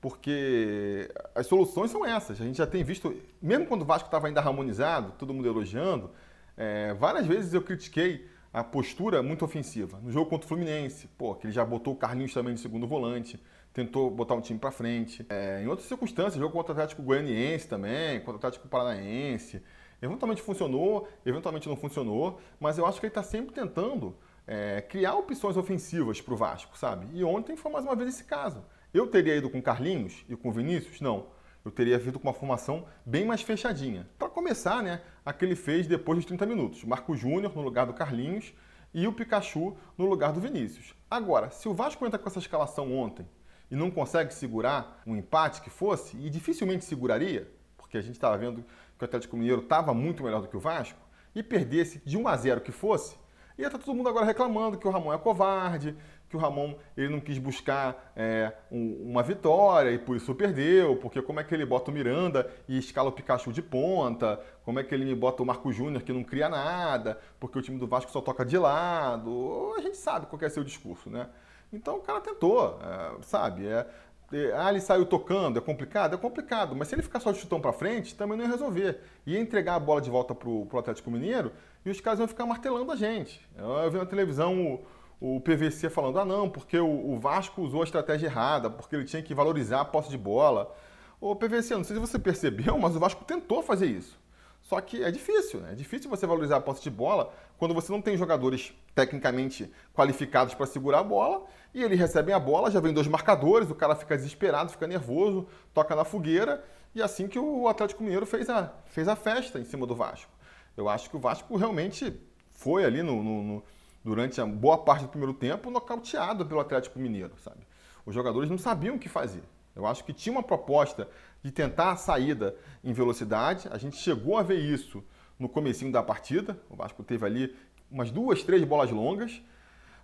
porque 0.00 1.10
as 1.34 1.46
soluções 1.46 1.90
são 1.90 2.06
essas. 2.06 2.40
A 2.40 2.44
gente 2.44 2.56
já 2.56 2.66
tem 2.66 2.82
visto, 2.82 3.14
mesmo 3.40 3.66
quando 3.66 3.82
o 3.82 3.84
Vasco 3.84 4.08
estava 4.08 4.28
ainda 4.28 4.40
harmonizado, 4.40 5.12
todo 5.18 5.34
mundo 5.34 5.46
elogiando, 5.46 6.10
é, 6.56 6.94
várias 6.94 7.26
vezes 7.26 7.52
eu 7.52 7.60
critiquei 7.60 8.31
a 8.52 8.62
postura 8.62 9.22
muito 9.22 9.44
ofensiva. 9.44 9.98
No 10.02 10.10
jogo 10.10 10.28
contra 10.28 10.44
o 10.44 10.48
Fluminense, 10.48 11.08
pô, 11.16 11.34
que 11.34 11.46
ele 11.46 11.52
já 11.52 11.64
botou 11.64 11.94
o 11.94 11.96
Carlinhos 11.96 12.34
também 12.34 12.54
de 12.54 12.60
segundo 12.60 12.86
volante, 12.86 13.40
tentou 13.72 14.10
botar 14.10 14.34
um 14.34 14.40
time 14.40 14.58
para 14.58 14.70
frente. 14.70 15.24
É, 15.30 15.62
em 15.62 15.66
outras 15.66 15.88
circunstâncias, 15.88 16.34
jogo 16.34 16.52
contra 16.52 16.72
o 16.72 16.74
Atlético 16.74 17.02
Goianiense 17.02 17.66
também, 17.66 18.18
contra 18.20 18.34
o 18.34 18.36
Atlético 18.36 18.68
Paranaense. 18.68 19.62
Eventualmente 20.02 20.42
funcionou, 20.42 21.08
eventualmente 21.24 21.68
não 21.68 21.76
funcionou, 21.76 22.40
mas 22.60 22.76
eu 22.76 22.84
acho 22.84 23.00
que 23.00 23.06
ele 23.06 23.10
está 23.10 23.22
sempre 23.22 23.54
tentando 23.54 24.16
é, 24.46 24.82
criar 24.82 25.14
opções 25.14 25.56
ofensivas 25.56 26.20
para 26.20 26.34
o 26.34 26.36
Vasco, 26.36 26.76
sabe? 26.76 27.06
E 27.14 27.24
ontem 27.24 27.56
foi 27.56 27.70
mais 27.70 27.84
uma 27.84 27.94
vez 27.94 28.08
esse 28.08 28.24
caso 28.24 28.64
Eu 28.92 29.06
teria 29.06 29.36
ido 29.36 29.48
com 29.48 29.62
Carlinhos 29.62 30.24
e 30.28 30.36
com 30.36 30.52
Vinícius? 30.52 31.00
Não. 31.00 31.26
Eu 31.64 31.70
teria 31.70 31.96
vindo 31.98 32.18
com 32.18 32.26
uma 32.26 32.34
formação 32.34 32.84
bem 33.06 33.24
mais 33.24 33.40
fechadinha. 33.40 34.08
Para 34.18 34.28
começar, 34.28 34.82
né, 34.82 35.00
a 35.24 35.32
que 35.32 35.44
ele 35.44 35.56
fez 35.56 35.86
depois 35.86 36.18
dos 36.18 36.26
30 36.26 36.46
minutos. 36.46 36.84
Marco 36.84 37.14
Júnior 37.14 37.54
no 37.54 37.62
lugar 37.62 37.86
do 37.86 37.94
Carlinhos 37.94 38.52
e 38.92 39.06
o 39.06 39.12
Pikachu 39.12 39.76
no 39.96 40.06
lugar 40.06 40.32
do 40.32 40.40
Vinícius. 40.40 40.94
Agora, 41.10 41.50
se 41.50 41.68
o 41.68 41.74
Vasco 41.74 42.04
entra 42.06 42.18
com 42.18 42.28
essa 42.28 42.38
escalação 42.38 42.92
ontem 42.96 43.26
e 43.70 43.76
não 43.76 43.90
consegue 43.90 44.34
segurar 44.34 45.02
um 45.06 45.16
empate 45.16 45.62
que 45.62 45.70
fosse, 45.70 46.16
e 46.18 46.28
dificilmente 46.28 46.84
seguraria, 46.84 47.50
porque 47.76 47.96
a 47.96 48.02
gente 48.02 48.14
estava 48.14 48.36
vendo 48.36 48.62
que 48.98 49.02
o 49.02 49.04
Atlético 49.04 49.36
Mineiro 49.36 49.62
estava 49.62 49.94
muito 49.94 50.22
melhor 50.22 50.42
do 50.42 50.48
que 50.48 50.56
o 50.56 50.60
Vasco, 50.60 50.98
e 51.34 51.42
perdesse 51.42 52.02
de 52.04 52.18
1 52.18 52.28
a 52.28 52.36
0 52.36 52.60
que 52.60 52.70
fosse, 52.70 53.16
ia 53.56 53.66
estar 53.66 53.78
tá 53.78 53.84
todo 53.84 53.94
mundo 53.94 54.10
agora 54.10 54.26
reclamando 54.26 54.76
que 54.76 54.86
o 54.86 54.90
Ramon 54.90 55.14
é 55.14 55.18
covarde, 55.18 55.96
que 56.32 56.36
o 56.36 56.40
Ramon 56.40 56.74
ele 56.96 57.10
não 57.10 57.20
quis 57.20 57.36
buscar 57.36 58.10
é, 58.16 58.50
um, 58.70 59.10
uma 59.10 59.22
vitória 59.22 59.90
e 59.90 59.98
por 59.98 60.16
isso 60.16 60.34
perdeu, 60.34 60.96
porque 60.96 61.20
como 61.20 61.38
é 61.38 61.44
que 61.44 61.54
ele 61.54 61.66
bota 61.66 61.90
o 61.90 61.94
Miranda 61.94 62.50
e 62.66 62.78
escala 62.78 63.10
o 63.10 63.12
Pikachu 63.12 63.52
de 63.52 63.60
ponta, 63.60 64.40
como 64.64 64.80
é 64.80 64.82
que 64.82 64.94
ele 64.94 65.14
bota 65.14 65.42
o 65.42 65.46
Marco 65.46 65.70
Júnior 65.70 66.02
que 66.02 66.12
não 66.12 66.24
cria 66.24 66.48
nada, 66.48 67.20
porque 67.38 67.58
o 67.58 67.62
time 67.62 67.78
do 67.78 67.86
Vasco 67.86 68.10
só 68.10 68.22
toca 68.22 68.46
de 68.46 68.56
lado, 68.56 69.74
a 69.76 69.82
gente 69.82 69.98
sabe 69.98 70.24
qual 70.24 70.40
é 70.40 70.48
seu 70.48 70.64
discurso, 70.64 71.10
né? 71.10 71.28
Então 71.70 71.96
o 71.96 72.00
cara 72.00 72.20
tentou, 72.20 72.80
é, 72.82 73.22
sabe? 73.22 73.66
É, 73.66 73.86
é, 74.32 74.52
ah, 74.56 74.70
ele 74.70 74.80
saiu 74.80 75.04
tocando, 75.04 75.58
é 75.58 75.60
complicado? 75.60 76.14
É 76.14 76.16
complicado, 76.16 76.74
mas 76.74 76.88
se 76.88 76.94
ele 76.94 77.02
ficar 77.02 77.20
só 77.20 77.30
de 77.30 77.38
chutão 77.38 77.60
para 77.60 77.72
frente, 77.72 78.14
também 78.14 78.38
não 78.38 78.44
ia 78.44 78.50
resolver. 78.50 79.00
Ia 79.26 79.38
entregar 79.38 79.74
a 79.74 79.78
bola 79.78 80.00
de 80.00 80.08
volta 80.08 80.34
pro, 80.34 80.64
pro 80.64 80.78
Atlético 80.78 81.10
Mineiro 81.10 81.52
e 81.84 81.90
os 81.90 82.00
caras 82.00 82.18
iam 82.18 82.28
ficar 82.28 82.46
martelando 82.46 82.90
a 82.90 82.96
gente. 82.96 83.46
Eu 83.56 83.90
vi 83.90 83.98
na 83.98 84.06
televisão 84.06 84.58
o, 84.58 84.86
o 85.24 85.40
PVC 85.40 85.88
falando, 85.88 86.18
ah 86.18 86.24
não, 86.24 86.50
porque 86.50 86.76
o, 86.76 87.12
o, 87.12 87.16
Vasco 87.16 87.62
usou 87.62 87.82
a 87.82 87.84
estratégia 87.84 88.26
errada, 88.26 88.68
porque 88.68 88.96
ele 88.96 89.04
tinha 89.04 89.22
que 89.22 89.32
valorizar 89.32 89.80
a 89.80 89.84
posse 89.84 90.10
de 90.10 90.18
bola. 90.18 90.74
Ô 91.20 91.36
PVC, 91.36 91.76
não 91.76 91.84
sei 91.84 91.94
se 91.94 92.00
você 92.00 92.18
percebeu, 92.18 92.76
mas 92.76 92.96
o 92.96 92.98
Vasco 92.98 93.24
tentou 93.24 93.62
fazer 93.62 93.86
isso. 93.86 94.18
Só 94.60 94.80
que 94.80 95.04
é 95.04 95.12
difícil, 95.12 95.60
né? 95.60 95.72
É 95.72 95.74
difícil 95.76 96.10
você 96.10 96.26
valorizar 96.26 96.56
a 96.56 96.60
posse 96.60 96.82
de 96.82 96.90
bola 96.90 97.32
quando 97.56 97.72
você 97.72 97.92
não 97.92 98.02
tem 98.02 98.16
jogadores 98.16 98.74
tecnicamente 98.96 99.72
qualificados 99.94 100.54
para 100.54 100.66
segurar 100.66 100.98
a 100.98 101.04
bola 101.04 101.44
e 101.72 101.84
eles 101.84 102.00
recebem 102.00 102.34
a 102.34 102.40
bola, 102.40 102.68
já 102.68 102.80
vem 102.80 102.92
dois 102.92 103.06
marcadores, 103.06 103.70
o 103.70 103.76
cara 103.76 103.94
fica 103.94 104.16
desesperado, 104.16 104.72
fica 104.72 104.88
nervoso, 104.88 105.46
toca 105.72 105.94
na 105.94 106.04
fogueira 106.04 106.64
e 106.96 107.00
assim 107.00 107.28
que 107.28 107.38
o 107.38 107.68
Atlético 107.68 108.02
Mineiro 108.02 108.26
fez 108.26 108.50
a, 108.50 108.72
fez 108.86 109.06
a 109.06 109.14
festa 109.14 109.60
em 109.60 109.64
cima 109.64 109.86
do 109.86 109.94
Vasco. 109.94 110.32
Eu 110.76 110.88
acho 110.88 111.08
que 111.08 111.16
o 111.16 111.20
Vasco 111.20 111.56
realmente 111.56 112.12
foi 112.50 112.84
ali 112.84 113.04
no, 113.04 113.22
no, 113.22 113.42
no 113.42 113.64
durante 114.04 114.40
a 114.40 114.46
boa 114.46 114.78
parte 114.78 115.02
do 115.02 115.08
primeiro 115.08 115.34
tempo 115.34 115.70
nocauteado 115.70 116.44
pelo 116.44 116.60
Atlético 116.60 116.98
Mineiro, 116.98 117.32
sabe? 117.38 117.66
Os 118.04 118.14
jogadores 118.14 118.50
não 118.50 118.58
sabiam 118.58 118.96
o 118.96 118.98
que 118.98 119.08
fazer. 119.08 119.42
Eu 119.74 119.86
acho 119.86 120.04
que 120.04 120.12
tinha 120.12 120.32
uma 120.32 120.42
proposta 120.42 121.08
de 121.42 121.50
tentar 121.50 121.92
a 121.92 121.96
saída 121.96 122.54
em 122.84 122.92
velocidade. 122.92 123.68
A 123.70 123.78
gente 123.78 123.96
chegou 123.96 124.36
a 124.36 124.42
ver 124.42 124.58
isso 124.58 125.02
no 125.38 125.48
comecinho 125.48 125.90
da 125.90 126.02
partida. 126.02 126.58
O 126.68 126.76
Vasco 126.76 127.02
teve 127.02 127.24
ali 127.24 127.56
umas 127.90 128.10
duas, 128.10 128.42
três 128.42 128.64
bolas 128.64 128.90
longas. 128.90 129.42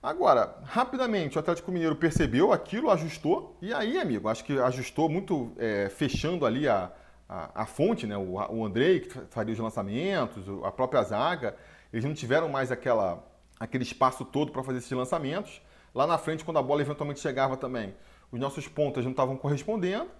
Agora, 0.02 0.58
rapidamente, 0.62 1.36
o 1.36 1.40
Atlético 1.40 1.72
Mineiro 1.72 1.96
percebeu 1.96 2.52
aquilo, 2.52 2.90
ajustou. 2.90 3.56
E 3.60 3.72
aí, 3.74 3.98
amigo, 3.98 4.28
acho 4.28 4.44
que 4.44 4.58
ajustou 4.58 5.08
muito, 5.08 5.52
é, 5.58 5.88
fechando 5.88 6.46
ali 6.46 6.68
a, 6.68 6.90
a, 7.28 7.62
a, 7.62 7.66
fonte, 7.66 8.06
né? 8.06 8.16
O, 8.16 8.34
o 8.34 8.64
Andrei, 8.64 9.00
que 9.00 9.10
faria 9.30 9.52
os 9.52 9.58
lançamentos, 9.58 10.44
a 10.64 10.70
própria 10.70 11.02
zaga. 11.02 11.56
Eles 11.92 12.04
não 12.04 12.14
tiveram 12.14 12.48
mais 12.48 12.70
aquela, 12.70 13.24
aquele 13.58 13.84
espaço 13.84 14.24
todo 14.24 14.52
para 14.52 14.62
fazer 14.62 14.78
esses 14.78 14.90
lançamentos. 14.90 15.60
Lá 15.94 16.06
na 16.06 16.18
frente, 16.18 16.44
quando 16.44 16.58
a 16.58 16.62
bola 16.62 16.82
eventualmente 16.82 17.20
chegava 17.20 17.56
também, 17.56 17.94
os 18.30 18.38
nossos 18.38 18.68
pontas 18.68 19.04
não 19.04 19.12
estavam 19.12 19.36
correspondendo. 19.36 20.10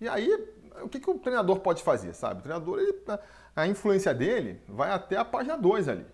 E 0.00 0.08
aí, 0.08 0.32
o 0.82 0.88
que, 0.88 0.98
que 0.98 1.10
o 1.10 1.18
treinador 1.18 1.60
pode 1.60 1.82
fazer, 1.82 2.14
sabe? 2.14 2.40
O 2.40 2.42
treinador, 2.42 2.78
ele, 2.78 2.94
a 3.54 3.66
influência 3.66 4.14
dele 4.14 4.60
vai 4.66 4.90
até 4.90 5.16
a 5.16 5.24
página 5.24 5.56
2 5.56 5.88
ali. 5.88 6.06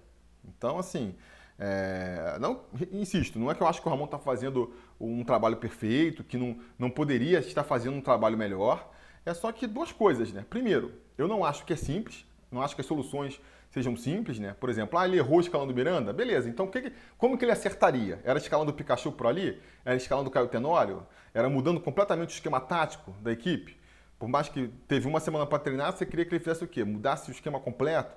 Então, 0.45 0.79
assim, 0.79 1.15
é, 1.59 2.37
não, 2.41 2.63
insisto, 2.93 3.39
não 3.39 3.51
é 3.51 3.55
que 3.55 3.63
eu 3.63 3.67
acho 3.67 3.81
que 3.81 3.89
o 3.89 3.91
Ramon 3.91 4.05
está 4.05 4.19
fazendo 4.19 4.75
um 5.01 5.25
trabalho 5.25 5.57
perfeito, 5.57 6.25
que 6.25 6.37
não, 6.37 6.59
não 6.79 6.91
poderia 6.91 7.39
estar 7.39 7.65
fazendo 7.65 7.97
um 7.97 8.01
trabalho 8.01 8.37
melhor. 8.37 8.93
É 9.25 9.33
só 9.35 9.51
que 9.53 9.67
duas 9.67 9.93
coisas, 9.93 10.33
né? 10.33 10.45
Primeiro, 10.49 10.93
eu 11.17 11.27
não 11.27 11.45
acho 11.45 11.65
que 11.65 11.73
é 11.73 11.77
simples, 11.77 12.25
não 12.51 12.63
acho 12.63 12.75
que 12.75 12.81
as 12.81 12.87
soluções 12.87 13.41
sejam 13.77 13.95
simples, 13.95 14.39
né? 14.39 14.57
Por 14.59 14.71
exemplo, 14.71 14.99
ah, 14.99 15.07
ele 15.07 15.19
errou 15.19 15.39
escalando 15.39 15.75
Miranda, 15.75 16.11
beleza, 16.11 16.49
então 16.49 16.67
que, 16.67 16.91
como 17.19 17.37
que 17.37 17.45
ele 17.45 17.53
acertaria? 17.53 18.19
Era 18.25 18.39
escalando 18.39 18.71
o 18.71 18.75
Pikachu 18.75 19.13
por 19.13 19.27
ali? 19.27 19.61
Era 19.85 19.95
escalando 19.95 20.31
o 20.31 20.33
Caio 20.33 20.49
Tenório? 20.49 21.07
Era 21.35 21.51
mudando 21.51 21.79
completamente 21.79 22.31
o 22.31 22.33
esquema 22.33 22.59
tático 22.59 23.11
da 23.21 23.31
equipe? 23.31 23.77
Por 24.19 24.31
mais 24.31 24.49
que 24.49 24.69
teve 24.89 25.07
uma 25.07 25.21
semana 25.21 25.45
para 25.45 25.59
treinar, 25.59 25.93
você 25.93 26.07
queria 26.07 26.25
que 26.25 26.35
ele 26.35 26.43
fizesse 26.43 26.65
o 26.65 26.67
quê? 26.67 26.85
Mudasse 26.85 27.31
o 27.31 27.33
esquema 27.33 27.61
completo? 27.61 28.17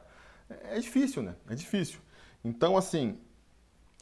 É, 0.50 0.78
é 0.78 0.80
difícil, 0.80 1.22
né? 1.22 1.36
É 1.50 1.56
difícil. 1.56 2.00
Então, 2.42 2.78
assim, 2.78 3.20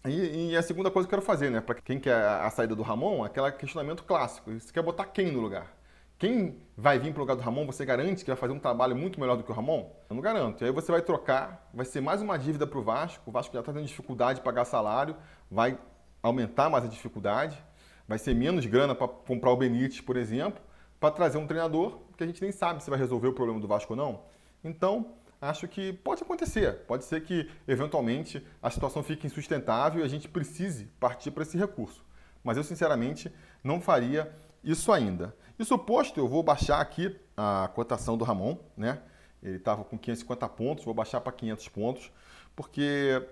e, 0.05 0.51
e, 0.51 0.55
a 0.55 0.61
segunda 0.61 0.91
coisa 0.91 1.07
que 1.07 1.15
eu 1.15 1.19
quero 1.19 1.25
fazer, 1.25 1.49
né? 1.49 1.59
Para 1.59 1.73
quem 1.81 1.99
quer 1.99 2.13
a 2.13 2.49
saída 2.51 2.75
do 2.75 2.83
Ramon, 2.83 3.23
aquele 3.23 3.51
questionamento 3.53 4.03
clássico. 4.03 4.51
Você 4.51 4.71
quer 4.71 4.83
botar 4.83 5.05
quem 5.05 5.31
no 5.31 5.39
lugar? 5.39 5.75
Quem 6.19 6.57
vai 6.75 6.97
vir 6.97 7.13
para 7.13 7.19
o 7.19 7.21
lugar 7.21 7.35
do 7.35 7.43
Ramon, 7.43 7.63
você 7.67 7.85
garante 7.85 8.25
que 8.25 8.31
vai 8.31 8.35
fazer 8.35 8.51
um 8.51 8.57
trabalho 8.57 8.95
muito 8.95 9.19
melhor 9.19 9.37
do 9.37 9.43
que 9.43 9.51
o 9.51 9.53
Ramon? 9.53 9.91
Eu 10.09 10.15
não 10.15 10.21
garanto. 10.21 10.63
E 10.63 10.65
aí 10.65 10.71
você 10.71 10.91
vai 10.91 10.99
trocar, 10.99 11.69
vai 11.71 11.85
ser 11.85 12.01
mais 12.01 12.23
uma 12.23 12.39
dívida 12.39 12.65
para 12.65 12.79
o 12.79 12.81
Vasco. 12.81 13.29
O 13.29 13.31
Vasco 13.31 13.53
já 13.53 13.59
está 13.59 13.71
tendo 13.71 13.85
dificuldade 13.85 14.39
de 14.39 14.43
pagar 14.43 14.65
salário, 14.65 15.15
vai 15.49 15.77
aumentar 16.23 16.71
mais 16.71 16.83
a 16.85 16.87
dificuldade. 16.87 17.63
Vai 18.07 18.17
ser 18.17 18.33
menos 18.33 18.65
grana 18.65 18.95
para 18.95 19.07
comprar 19.07 19.51
o 19.51 19.57
Benítez, 19.57 20.01
por 20.01 20.17
exemplo, 20.17 20.59
para 20.99 21.11
trazer 21.11 21.37
um 21.37 21.45
treinador 21.45 21.99
que 22.17 22.23
a 22.23 22.27
gente 22.27 22.41
nem 22.41 22.51
sabe 22.51 22.83
se 22.83 22.89
vai 22.89 22.97
resolver 22.97 23.27
o 23.27 23.33
problema 23.33 23.59
do 23.59 23.67
Vasco 23.67 23.93
ou 23.93 23.97
não. 23.97 24.23
Então, 24.63 25.13
acho 25.39 25.67
que 25.67 25.93
pode 25.93 26.23
acontecer. 26.23 26.79
Pode 26.87 27.03
ser 27.03 27.21
que, 27.21 27.47
eventualmente, 27.67 28.43
a 28.59 28.71
situação 28.71 29.03
fique 29.03 29.27
insustentável 29.27 30.01
e 30.01 30.03
a 30.03 30.07
gente 30.07 30.27
precise 30.27 30.85
partir 30.99 31.29
para 31.29 31.43
esse 31.43 31.59
recurso. 31.59 32.03
Mas 32.43 32.57
eu, 32.57 32.63
sinceramente, 32.63 33.31
não 33.63 33.79
faria 33.79 34.33
isso 34.63 34.91
ainda. 34.91 35.35
Isso 35.59 35.77
posto, 35.77 36.19
eu 36.19 36.27
vou 36.27 36.43
baixar 36.43 36.79
aqui 36.79 37.15
a 37.35 37.69
cotação 37.73 38.15
do 38.15 38.23
Ramon, 38.23 38.57
né? 38.75 39.01
Ele 39.41 39.57
estava 39.57 39.83
com 39.83 39.97
550 39.97 40.47
pontos, 40.49 40.85
vou 40.85 40.93
baixar 40.93 41.19
para 41.19 41.31
500 41.31 41.67
pontos, 41.69 42.11
porque 42.55 43.27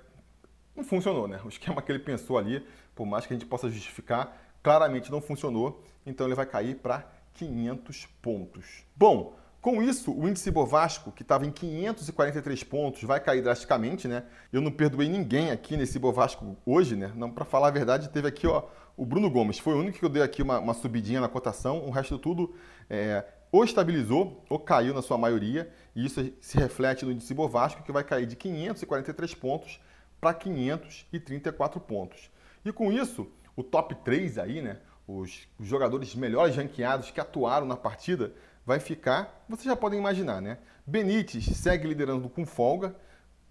não 0.76 0.84
funcionou, 0.84 1.28
né? 1.28 1.40
O 1.46 1.50
esquema 1.50 1.82
que 1.82 1.92
ele 1.92 2.00
pensou 2.00 2.38
ali, 2.38 2.66
por 2.96 3.06
mais 3.06 3.28
que 3.28 3.34
a 3.34 3.38
gente 3.38 3.48
possa 3.48 3.70
justificar, 3.70 4.36
claramente 4.64 5.12
não 5.12 5.22
funcionou, 5.22 5.84
então 6.06 6.26
ele 6.26 6.34
vai 6.34 6.48
cair 6.48 6.76
para 6.76 7.08
500 7.36 8.08
pontos. 8.22 8.84
Bom, 8.96 9.36
com 9.66 9.82
isso, 9.82 10.14
o 10.14 10.30
índice 10.30 10.52
Bovasco, 10.52 11.12
que 11.12 11.24
estava 11.24 11.44
em 11.44 11.50
543 11.50 12.64
pontos, 12.66 13.02
vai 13.02 13.20
cair 13.20 13.42
drasticamente, 13.42 14.08
né? 14.08 14.22
Eu 14.54 14.62
não 14.62 14.72
perdoei 14.72 15.10
ninguém 15.10 15.50
aqui 15.50 15.76
nesse 15.76 15.98
Bovasco 15.98 16.56
hoje, 16.64 16.96
né? 16.96 17.12
Não, 17.16 17.32
para 17.32 17.44
falar 17.44 17.70
a 17.70 17.72
verdade, 17.72 18.10
teve 18.10 18.28
aqui, 18.28 18.46
ó, 18.46 18.66
o 18.96 19.04
Bruno 19.04 19.28
Gomes. 19.28 19.58
Foi 19.58 19.74
o 19.74 19.80
único 19.80 19.98
que 19.98 20.06
eu 20.06 20.10
dei 20.10 20.22
aqui 20.22 20.44
uma, 20.44 20.60
uma 20.60 20.76
subidinha 20.76 21.20
na 21.20 21.28
cotação. 21.28 21.84
O 21.84 21.90
resto 21.90 22.20
tudo 22.20 22.54
é, 22.88 23.26
ou 23.52 23.64
estabilizou 23.64 24.46
ou 24.52 24.60
caiu 24.60 24.94
na 24.94 25.02
sua 25.02 25.18
maioria. 25.18 25.68
E 25.96 26.06
isso 26.06 26.32
se 26.40 26.60
reflete 26.60 27.04
no 27.04 27.12
índice 27.12 27.34
Bovasco, 27.34 27.82
que 27.82 27.92
vai 27.92 28.04
cair 28.04 28.28
de 28.28 28.36
543 28.36 29.34
pontos 29.34 29.80
para 30.22 30.32
534 30.32 31.80
pontos. 31.80 32.30
E 32.64 32.72
com 32.72 32.92
isso, 32.92 33.28
o 33.56 33.64
top 33.64 33.96
3 33.96 34.38
aí, 34.38 34.62
né? 34.62 34.78
Os, 35.08 35.48
os 35.58 35.66
jogadores 35.66 36.14
melhores 36.14 36.56
ranqueados 36.56 37.10
que 37.10 37.20
atuaram 37.20 37.66
na 37.66 37.76
partida 37.76 38.32
vai 38.66 38.80
ficar, 38.80 39.46
vocês 39.48 39.66
já 39.66 39.76
podem 39.76 40.00
imaginar, 40.00 40.42
né? 40.42 40.58
Benítez 40.86 41.46
segue 41.46 41.88
liderando 41.88 42.28
com 42.28 42.46
folga, 42.46 42.96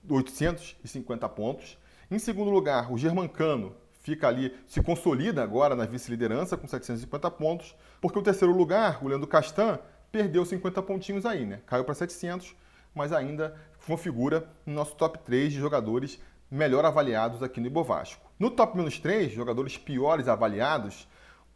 850 0.08 1.28
pontos. 1.28 1.78
Em 2.10 2.18
segundo 2.18 2.50
lugar, 2.50 2.92
o 2.92 2.98
Germancano 2.98 3.74
fica 4.00 4.28
ali, 4.28 4.54
se 4.66 4.82
consolida 4.82 5.42
agora 5.42 5.74
na 5.74 5.86
vice-liderança 5.86 6.56
com 6.56 6.66
750 6.66 7.30
pontos, 7.30 7.74
porque 8.00 8.18
o 8.18 8.22
terceiro 8.22 8.54
lugar, 8.54 9.02
o 9.02 9.08
Leandro 9.08 9.26
Castan, 9.26 9.78
perdeu 10.12 10.44
50 10.44 10.82
pontinhos 10.82 11.24
aí, 11.24 11.46
né? 11.46 11.60
Caiu 11.66 11.84
para 11.84 11.94
700, 11.94 12.54
mas 12.94 13.12
ainda 13.12 13.56
configura 13.86 14.48
no 14.66 14.74
nosso 14.74 14.94
top 14.94 15.18
3 15.20 15.52
de 15.52 15.58
jogadores 15.58 16.20
melhor 16.50 16.84
avaliados 16.84 17.42
aqui 17.42 17.60
no 17.60 17.66
Ibovasco. 17.66 18.30
No 18.38 18.50
top 18.50 18.76
menos 18.76 18.98
3, 18.98 19.32
jogadores 19.32 19.76
piores 19.78 20.28
avaliados, 20.28 21.08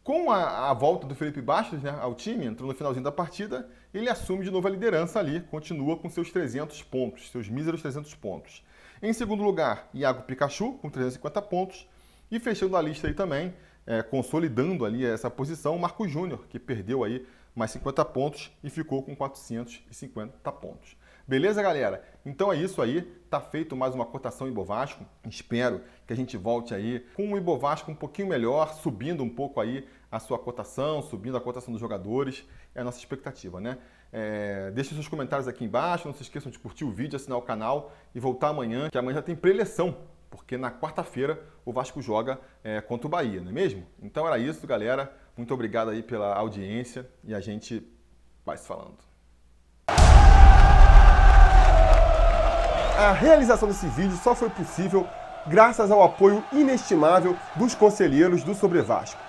com 0.09 0.31
a, 0.31 0.71
a, 0.71 0.73
volta 0.73 1.05
do 1.05 1.13
Felipe 1.13 1.39
Bastos 1.39 1.83
né, 1.83 1.95
ao 2.01 2.15
time, 2.15 2.43
entrou 2.43 2.67
no 2.67 2.73
finalzinho 2.73 3.03
da 3.03 3.11
partida, 3.11 3.69
ele 3.93 4.09
assume 4.09 4.43
de 4.43 4.49
novo 4.49 4.67
a 4.67 4.71
liderança 4.71 5.19
ali, 5.19 5.39
continua 5.39 5.95
com 5.97 6.09
seus 6.09 6.31
300 6.31 6.81
pontos, 6.81 7.29
seus 7.29 7.47
míseros 7.47 7.79
300 7.83 8.15
pontos. 8.15 8.65
Em 9.03 9.13
segundo 9.13 9.43
lugar, 9.43 9.87
Iago 9.93 10.23
Pikachu, 10.23 10.79
com 10.79 10.89
350 10.89 11.39
pontos. 11.43 11.87
E 12.31 12.39
fechando 12.39 12.75
a 12.75 12.81
lista 12.81 13.07
aí 13.07 13.13
também, 13.13 13.53
é, 13.85 14.01
consolidando 14.01 14.83
ali 14.83 15.05
essa 15.05 15.29
posição, 15.29 15.77
Marco 15.77 16.07
Júnior, 16.07 16.47
que 16.49 16.57
perdeu 16.57 17.03
aí 17.03 17.23
mais 17.53 17.69
50 17.69 18.03
pontos 18.05 18.51
e 18.63 18.69
ficou 18.71 19.03
com 19.03 19.15
450 19.15 20.51
pontos. 20.53 20.97
Beleza, 21.29 21.61
galera? 21.61 22.03
Então 22.25 22.51
é 22.51 22.57
isso 22.57 22.81
aí. 22.81 23.03
Tá 23.29 23.39
feito 23.39 23.75
mais 23.75 23.93
uma 23.93 24.03
cotação 24.03 24.47
Ibovasco. 24.47 25.05
Espero 25.29 25.83
que 26.07 26.11
a 26.11 26.15
gente 26.15 26.35
volte 26.35 26.73
aí 26.73 27.05
com 27.13 27.31
o 27.31 27.37
Ibovasco 27.37 27.91
um 27.91 27.95
pouquinho 27.95 28.27
melhor, 28.27 28.73
subindo 28.73 29.21
um 29.21 29.29
pouco 29.29 29.61
aí 29.61 29.87
a 30.11 30.19
sua 30.19 30.39
cotação, 30.39 31.01
subindo 31.01 31.37
a 31.37 31.41
cotação 31.41 31.71
dos 31.71 31.79
jogadores. 31.79 32.45
É 32.73 32.81
a 32.81 32.83
nossa 32.83 32.97
expectativa, 32.97 33.59
né? 33.59 33.77
É, 34.11 34.71
seus 34.83 35.07
comentários 35.07 35.47
aqui 35.47 35.63
embaixo, 35.63 36.07
não 36.07 36.13
se 36.13 36.23
esqueçam 36.23 36.51
de 36.51 36.57
curtir 36.57 36.83
o 36.83 36.91
vídeo, 36.91 37.15
assinar 37.15 37.37
o 37.37 37.41
canal 37.41 37.91
e 38.13 38.19
voltar 38.19 38.49
amanhã, 38.49 38.89
que 38.89 38.97
amanhã 38.97 39.15
já 39.15 39.21
tem 39.21 39.35
preleção, 39.35 39.97
porque 40.31 40.57
na 40.57 40.71
quarta-feira 40.71 41.39
o 41.63 41.71
Vasco 41.71 42.01
joga 42.01 42.39
é, 42.63 42.81
contra 42.81 43.05
o 43.05 43.09
Bahia, 43.09 43.39
não 43.39 43.49
é 43.49 43.53
mesmo? 43.53 43.85
Então 44.01 44.25
era 44.25 44.39
isso, 44.39 44.65
galera. 44.65 45.15
Muito 45.37 45.53
obrigado 45.53 45.89
aí 45.89 46.01
pela 46.01 46.33
audiência 46.33 47.07
e 47.23 47.33
a 47.33 47.39
gente 47.39 47.87
vai 48.43 48.57
se 48.57 48.67
falando. 48.67 48.97
A 52.97 53.13
realização 53.13 53.69
desse 53.69 53.87
vídeo 53.87 54.17
só 54.17 54.35
foi 54.35 54.49
possível 54.49 55.07
graças 55.47 55.89
ao 55.89 56.03
apoio 56.03 56.43
inestimável 56.51 57.37
dos 57.55 57.73
conselheiros 57.73 58.43
do 58.43 58.53
Sobre 58.53 58.81
Vasco. 58.81 59.28